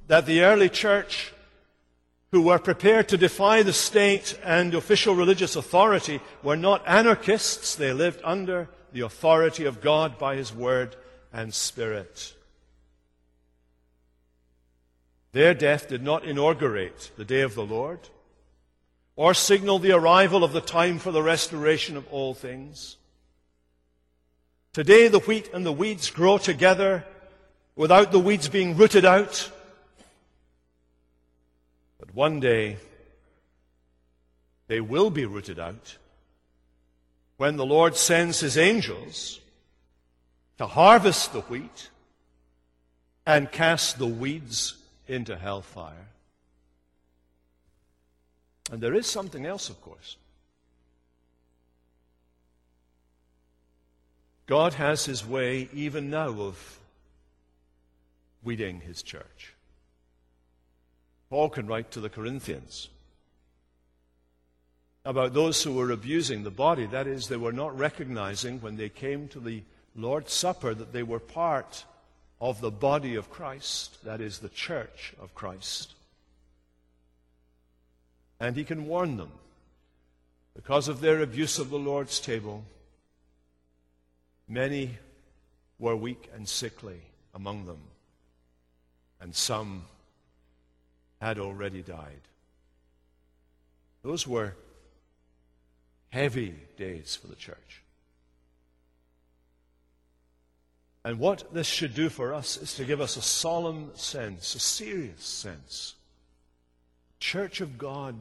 that 0.07 0.25
the 0.25 0.43
early 0.43 0.69
church, 0.69 1.33
who 2.31 2.41
were 2.41 2.59
prepared 2.59 3.09
to 3.09 3.17
defy 3.17 3.63
the 3.63 3.73
state 3.73 4.39
and 4.43 4.73
official 4.73 5.15
religious 5.15 5.57
authority, 5.57 6.21
were 6.43 6.55
not 6.55 6.87
anarchists. 6.87 7.75
They 7.75 7.91
lived 7.91 8.21
under 8.23 8.69
the 8.93 9.01
authority 9.01 9.65
of 9.65 9.81
God 9.81 10.17
by 10.17 10.37
His 10.37 10.53
Word 10.53 10.95
and 11.33 11.53
Spirit. 11.53 12.33
Their 15.33 15.53
death 15.53 15.89
did 15.89 16.03
not 16.03 16.23
inaugurate 16.23 17.11
the 17.17 17.25
day 17.25 17.41
of 17.41 17.53
the 17.53 17.65
Lord 17.65 17.99
or 19.17 19.33
signal 19.33 19.79
the 19.79 19.91
arrival 19.91 20.43
of 20.43 20.53
the 20.53 20.61
time 20.61 20.99
for 20.99 21.11
the 21.11 21.23
restoration 21.23 21.97
of 21.97 22.07
all 22.13 22.33
things. 22.33 22.95
Today, 24.73 25.07
the 25.07 25.19
wheat 25.19 25.49
and 25.53 25.65
the 25.65 25.71
weeds 25.71 26.11
grow 26.11 26.37
together 26.37 27.03
without 27.75 28.11
the 28.11 28.19
weeds 28.19 28.47
being 28.47 28.77
rooted 28.77 29.05
out. 29.05 29.51
But 31.99 32.13
one 32.13 32.39
day, 32.39 32.77
they 34.67 34.79
will 34.79 35.09
be 35.09 35.25
rooted 35.25 35.59
out 35.59 35.97
when 37.37 37.57
the 37.57 37.65
Lord 37.65 37.95
sends 37.95 38.39
his 38.39 38.55
angels 38.55 39.39
to 40.59 40.67
harvest 40.67 41.33
the 41.33 41.41
wheat 41.41 41.89
and 43.25 43.51
cast 43.51 43.97
the 43.97 44.07
weeds 44.07 44.75
into 45.07 45.35
hellfire. 45.37 46.07
And 48.71 48.81
there 48.81 48.93
is 48.93 49.07
something 49.07 49.45
else, 49.45 49.69
of 49.69 49.81
course. 49.81 50.17
God 54.45 54.73
has 54.75 55.05
his 55.05 55.25
way 55.25 55.69
even 55.73 56.09
now 56.09 56.29
of 56.29 56.79
weeding 58.43 58.81
his 58.81 59.03
church. 59.03 59.53
Paul 61.29 61.49
can 61.49 61.67
write 61.67 61.91
to 61.91 61.99
the 61.99 62.09
Corinthians 62.09 62.87
about 65.03 65.33
those 65.33 65.63
who 65.63 65.73
were 65.73 65.91
abusing 65.91 66.43
the 66.43 66.51
body. 66.51 66.85
That 66.85 67.07
is, 67.07 67.27
they 67.27 67.37
were 67.37 67.51
not 67.51 67.77
recognizing 67.77 68.61
when 68.61 68.77
they 68.77 68.89
came 68.89 69.27
to 69.29 69.39
the 69.39 69.63
Lord's 69.95 70.33
Supper 70.33 70.73
that 70.73 70.93
they 70.93 71.03
were 71.03 71.19
part 71.19 71.83
of 72.39 72.61
the 72.61 72.71
body 72.71 73.15
of 73.15 73.29
Christ, 73.29 74.03
that 74.05 74.21
is, 74.21 74.39
the 74.39 74.49
church 74.49 75.13
of 75.19 75.33
Christ. 75.33 75.93
And 78.39 78.55
he 78.55 78.63
can 78.63 78.85
warn 78.87 79.17
them 79.17 79.31
because 80.55 80.87
of 80.87 81.01
their 81.01 81.21
abuse 81.21 81.59
of 81.59 81.69
the 81.69 81.79
Lord's 81.79 82.19
table 82.19 82.65
Many 84.47 84.97
were 85.77 85.95
weak 85.95 86.29
and 86.33 86.47
sickly 86.47 87.01
among 87.33 87.65
them, 87.65 87.81
and 89.19 89.35
some 89.35 89.85
had 91.21 91.37
already 91.37 91.81
died. 91.81 92.21
Those 94.03 94.25
were 94.25 94.55
heavy 96.09 96.55
days 96.77 97.15
for 97.15 97.27
the 97.27 97.35
church. 97.35 97.83
And 101.03 101.19
what 101.19 101.53
this 101.53 101.67
should 101.67 101.93
do 101.93 102.09
for 102.09 102.33
us 102.33 102.57
is 102.57 102.75
to 102.75 102.85
give 102.85 103.01
us 103.01 103.17
a 103.17 103.21
solemn 103.21 103.91
sense, 103.95 104.55
a 104.55 104.59
serious 104.59 105.23
sense. 105.23 105.95
Church 107.19 107.61
of 107.61 107.77
God 107.77 108.15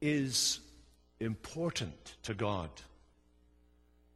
is 0.00 0.60
important 1.20 2.14
to 2.24 2.34
God. 2.34 2.70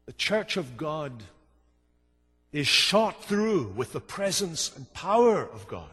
The 0.07 0.12
church 0.12 0.57
of 0.57 0.77
God 0.77 1.23
is 2.53 2.66
shot 2.66 3.25
through 3.25 3.68
with 3.68 3.93
the 3.93 4.01
presence 4.01 4.75
and 4.77 4.93
power 4.93 5.43
of 5.43 5.66
God. 5.68 5.89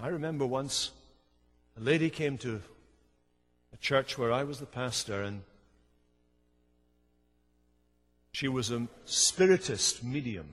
I 0.00 0.08
remember 0.08 0.44
once 0.44 0.90
a 1.76 1.80
lady 1.80 2.10
came 2.10 2.36
to 2.38 2.60
a 3.72 3.76
church 3.76 4.18
where 4.18 4.32
I 4.32 4.44
was 4.44 4.60
the 4.60 4.66
pastor, 4.66 5.22
and 5.22 5.42
she 8.32 8.48
was 8.48 8.70
a 8.70 8.88
spiritist 9.04 10.02
medium. 10.02 10.48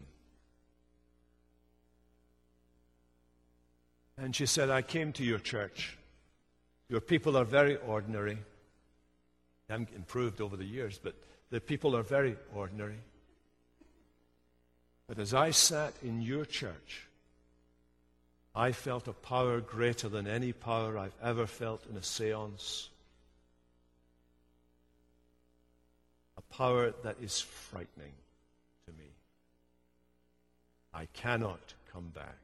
And 4.22 4.36
she 4.36 4.46
said, 4.46 4.70
I 4.70 4.84
came 4.84 5.12
to 5.14 5.24
your 5.24 5.40
church. 5.40 5.98
Your 6.88 7.02
people 7.02 7.36
are 7.36 7.44
very 7.44 7.76
ordinary 7.78 8.38
haven't 9.72 9.96
improved 9.96 10.42
over 10.42 10.58
the 10.58 10.66
years, 10.66 11.00
but 11.02 11.16
the 11.50 11.62
people 11.62 11.96
are 11.96 12.04
very 12.04 12.36
ordinary. 12.54 13.00
But 15.08 15.18
as 15.18 15.34
I 15.34 15.52
sat 15.52 15.94
in 16.04 16.22
your 16.22 16.46
church, 16.46 17.08
I 18.54 18.74
felt 18.74 19.08
a 19.08 19.14
power 19.14 19.62
greater 19.62 20.10
than 20.10 20.28
any 20.28 20.52
power 20.52 20.98
I've 20.98 21.16
ever 21.24 21.48
felt 21.48 21.86
in 21.90 21.96
a 21.96 22.04
seance. 22.04 22.90
A 26.38 26.42
power 26.54 26.94
that 27.04 27.16
is 27.22 27.40
frightening 27.40 28.14
to 28.86 28.92
me. 28.92 29.10
I 30.94 31.06
cannot 31.14 31.74
come 31.94 32.10
back. 32.14 32.41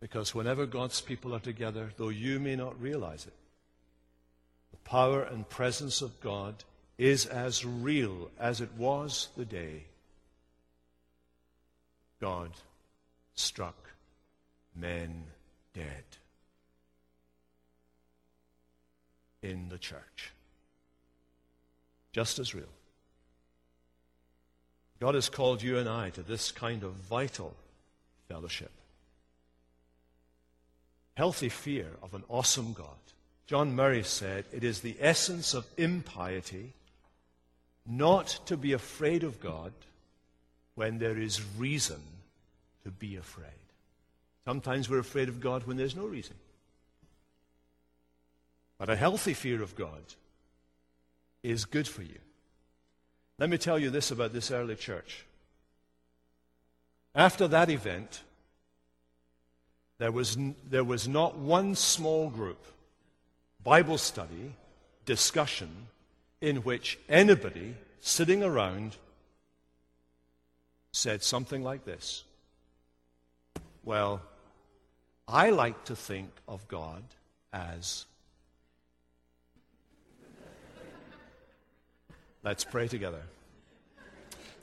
Because 0.00 0.34
whenever 0.34 0.66
God's 0.66 1.00
people 1.00 1.34
are 1.34 1.40
together, 1.40 1.90
though 1.96 2.08
you 2.08 2.38
may 2.38 2.54
not 2.54 2.80
realize 2.80 3.26
it, 3.26 3.34
the 4.70 4.76
power 4.78 5.22
and 5.22 5.48
presence 5.48 6.02
of 6.02 6.20
God 6.20 6.62
is 6.96 7.26
as 7.26 7.64
real 7.64 8.30
as 8.38 8.60
it 8.60 8.70
was 8.76 9.28
the 9.36 9.44
day 9.44 9.84
God 12.20 12.50
struck 13.34 13.76
men 14.74 15.24
dead 15.72 16.04
in 19.42 19.68
the 19.68 19.78
church. 19.78 20.32
Just 22.12 22.38
as 22.38 22.54
real. 22.54 22.64
God 25.00 25.14
has 25.14 25.28
called 25.28 25.62
you 25.62 25.78
and 25.78 25.88
I 25.88 26.10
to 26.10 26.22
this 26.22 26.50
kind 26.50 26.82
of 26.82 26.94
vital 26.94 27.54
fellowship 28.28 28.72
healthy 31.18 31.48
fear 31.48 31.88
of 32.00 32.14
an 32.14 32.22
awesome 32.28 32.72
God. 32.72 32.86
John 33.48 33.74
Murray 33.74 34.04
said, 34.04 34.44
It 34.52 34.62
is 34.62 34.82
the 34.82 34.96
essence 35.00 35.52
of 35.52 35.66
impiety 35.76 36.74
not 37.84 38.38
to 38.46 38.56
be 38.56 38.72
afraid 38.72 39.24
of 39.24 39.40
God 39.40 39.72
when 40.76 41.00
there 41.00 41.18
is 41.18 41.42
reason 41.58 42.00
to 42.84 42.92
be 42.92 43.16
afraid. 43.16 43.66
Sometimes 44.44 44.88
we're 44.88 45.00
afraid 45.00 45.28
of 45.28 45.40
God 45.40 45.66
when 45.66 45.76
there's 45.76 45.96
no 45.96 46.06
reason. 46.06 46.36
But 48.78 48.88
a 48.88 48.94
healthy 48.94 49.34
fear 49.34 49.60
of 49.60 49.74
God 49.74 50.14
is 51.42 51.64
good 51.64 51.88
for 51.88 52.02
you. 52.02 52.20
Let 53.40 53.50
me 53.50 53.58
tell 53.58 53.80
you 53.80 53.90
this 53.90 54.12
about 54.12 54.32
this 54.32 54.52
early 54.52 54.76
church. 54.76 55.26
After 57.12 57.48
that 57.48 57.70
event, 57.70 58.20
there 59.98 60.12
was, 60.12 60.36
there 60.68 60.84
was 60.84 61.08
not 61.08 61.36
one 61.36 61.74
small 61.74 62.30
group, 62.30 62.64
Bible 63.62 63.98
study, 63.98 64.54
discussion, 65.04 65.88
in 66.40 66.58
which 66.58 66.98
anybody 67.08 67.74
sitting 68.00 68.44
around 68.44 68.96
said 70.92 71.22
something 71.22 71.62
like 71.62 71.84
this 71.84 72.24
Well, 73.84 74.22
I 75.26 75.50
like 75.50 75.84
to 75.86 75.96
think 75.96 76.30
of 76.46 76.66
God 76.68 77.02
as. 77.52 78.06
Let's 82.44 82.64
pray 82.64 82.86
together. 82.88 83.22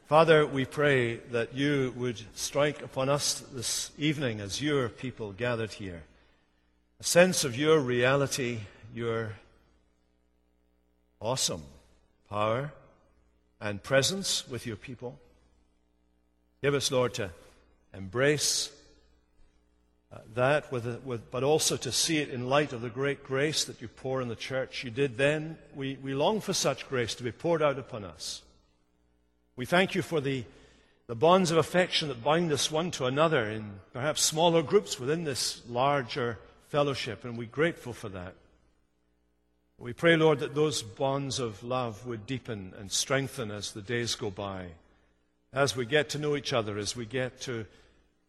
Father, 0.07 0.45
we 0.45 0.65
pray 0.65 1.15
that 1.31 1.55
you 1.55 1.91
would 1.97 2.21
strike 2.35 2.83
upon 2.83 3.09
us 3.09 3.39
this 3.51 3.89
evening 3.97 4.39
as 4.39 4.61
your 4.61 4.87
people 4.87 5.31
gathered 5.31 5.71
here 5.71 6.03
a 6.99 7.03
sense 7.03 7.43
of 7.43 7.57
your 7.57 7.79
reality, 7.79 8.59
your 8.93 9.33
awesome 11.19 11.63
power 12.29 12.71
and 13.59 13.81
presence 13.81 14.47
with 14.47 14.67
your 14.67 14.75
people. 14.75 15.17
Give 16.61 16.75
us, 16.75 16.91
Lord, 16.91 17.15
to 17.15 17.31
embrace 17.91 18.71
uh, 20.13 20.19
that, 20.35 20.71
with, 20.71 20.85
a, 20.85 20.99
with, 21.03 21.31
but 21.31 21.43
also 21.43 21.77
to 21.77 21.91
see 21.91 22.19
it 22.19 22.29
in 22.29 22.47
light 22.47 22.73
of 22.73 22.81
the 22.81 22.91
great 22.91 23.23
grace 23.23 23.63
that 23.65 23.81
you 23.81 23.87
pour 23.87 24.21
in 24.21 24.27
the 24.27 24.35
church. 24.35 24.83
You 24.83 24.91
did 24.91 25.17
then. 25.17 25.57
We, 25.73 25.97
we 25.99 26.13
long 26.13 26.41
for 26.41 26.53
such 26.53 26.87
grace 26.87 27.15
to 27.15 27.23
be 27.23 27.31
poured 27.31 27.63
out 27.63 27.79
upon 27.79 28.03
us. 28.03 28.43
We 29.57 29.65
thank 29.65 29.95
you 29.95 30.01
for 30.01 30.19
the, 30.19 30.43
the 31.07 31.15
bonds 31.15 31.49
of 31.49 31.57
affection 31.57 32.09
that 32.09 32.21
bind 32.21 32.51
us 32.51 32.69
one 32.69 32.91
to 32.91 33.05
another 33.05 33.49
in 33.49 33.79
perhaps 33.93 34.21
smaller 34.21 34.61
groups 34.61 34.99
within 34.99 35.23
this 35.23 35.61
larger 35.69 36.39
fellowship, 36.67 37.23
and 37.23 37.37
we're 37.37 37.47
grateful 37.47 37.93
for 37.93 38.09
that. 38.09 38.35
We 39.77 39.93
pray, 39.93 40.17
Lord, 40.17 40.39
that 40.39 40.55
those 40.55 40.81
bonds 40.81 41.39
of 41.39 41.63
love 41.63 42.05
would 42.05 42.25
deepen 42.25 42.73
and 42.77 42.91
strengthen 42.91 43.49
as 43.49 43.71
the 43.71 43.81
days 43.81 44.15
go 44.15 44.29
by, 44.29 44.67
as 45.53 45.73
we 45.73 45.85
get 45.85 46.09
to 46.09 46.19
know 46.19 46.35
each 46.35 46.51
other, 46.51 46.77
as 46.77 46.97
we 46.97 47.05
get 47.05 47.39
to 47.41 47.65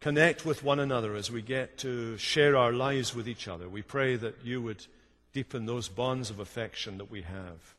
connect 0.01 0.47
with 0.47 0.62
one 0.62 0.79
another, 0.79 1.16
as 1.16 1.29
we 1.29 1.43
get 1.43 1.79
to 1.79 2.16
share 2.18 2.57
our 2.57 2.72
lives 2.72 3.16
with 3.16 3.29
each 3.29 3.49
other. 3.49 3.68
We 3.68 3.83
pray 3.83 4.14
that 4.14 4.45
you 4.45 4.62
would 4.62 4.87
deepen 5.33 5.66
those 5.66 5.89
bonds 5.89 6.31
of 6.31 6.39
affection 6.39 6.99
that 6.99 7.11
we 7.11 7.22
have, 7.22 7.74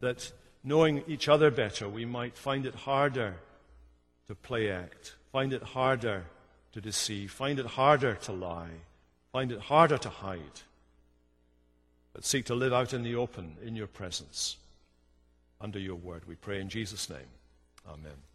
that 0.00 0.30
knowing 0.62 1.02
each 1.06 1.28
other 1.28 1.50
better, 1.50 1.88
we 1.88 2.04
might 2.04 2.36
find 2.36 2.66
it 2.66 2.74
harder 2.74 3.34
to 4.28 4.34
play 4.34 4.70
act, 4.70 5.14
find 5.32 5.52
it 5.52 5.62
harder 5.62 6.24
to 6.72 6.80
deceive, 6.80 7.30
find 7.30 7.58
it 7.58 7.66
harder 7.66 8.14
to 8.14 8.32
lie, 8.32 8.70
find 9.32 9.50
it 9.52 9.60
harder 9.60 9.98
to 9.98 10.08
hide, 10.08 10.60
but 12.12 12.24
seek 12.24 12.44
to 12.46 12.54
live 12.54 12.72
out 12.72 12.92
in 12.92 13.02
the 13.02 13.14
open 13.14 13.56
in 13.64 13.74
your 13.74 13.86
presence 13.86 14.56
under 15.60 15.78
your 15.78 15.96
word. 15.96 16.22
We 16.26 16.36
pray 16.36 16.60
in 16.60 16.68
Jesus' 16.68 17.08
name. 17.10 17.30
Amen. 17.88 18.29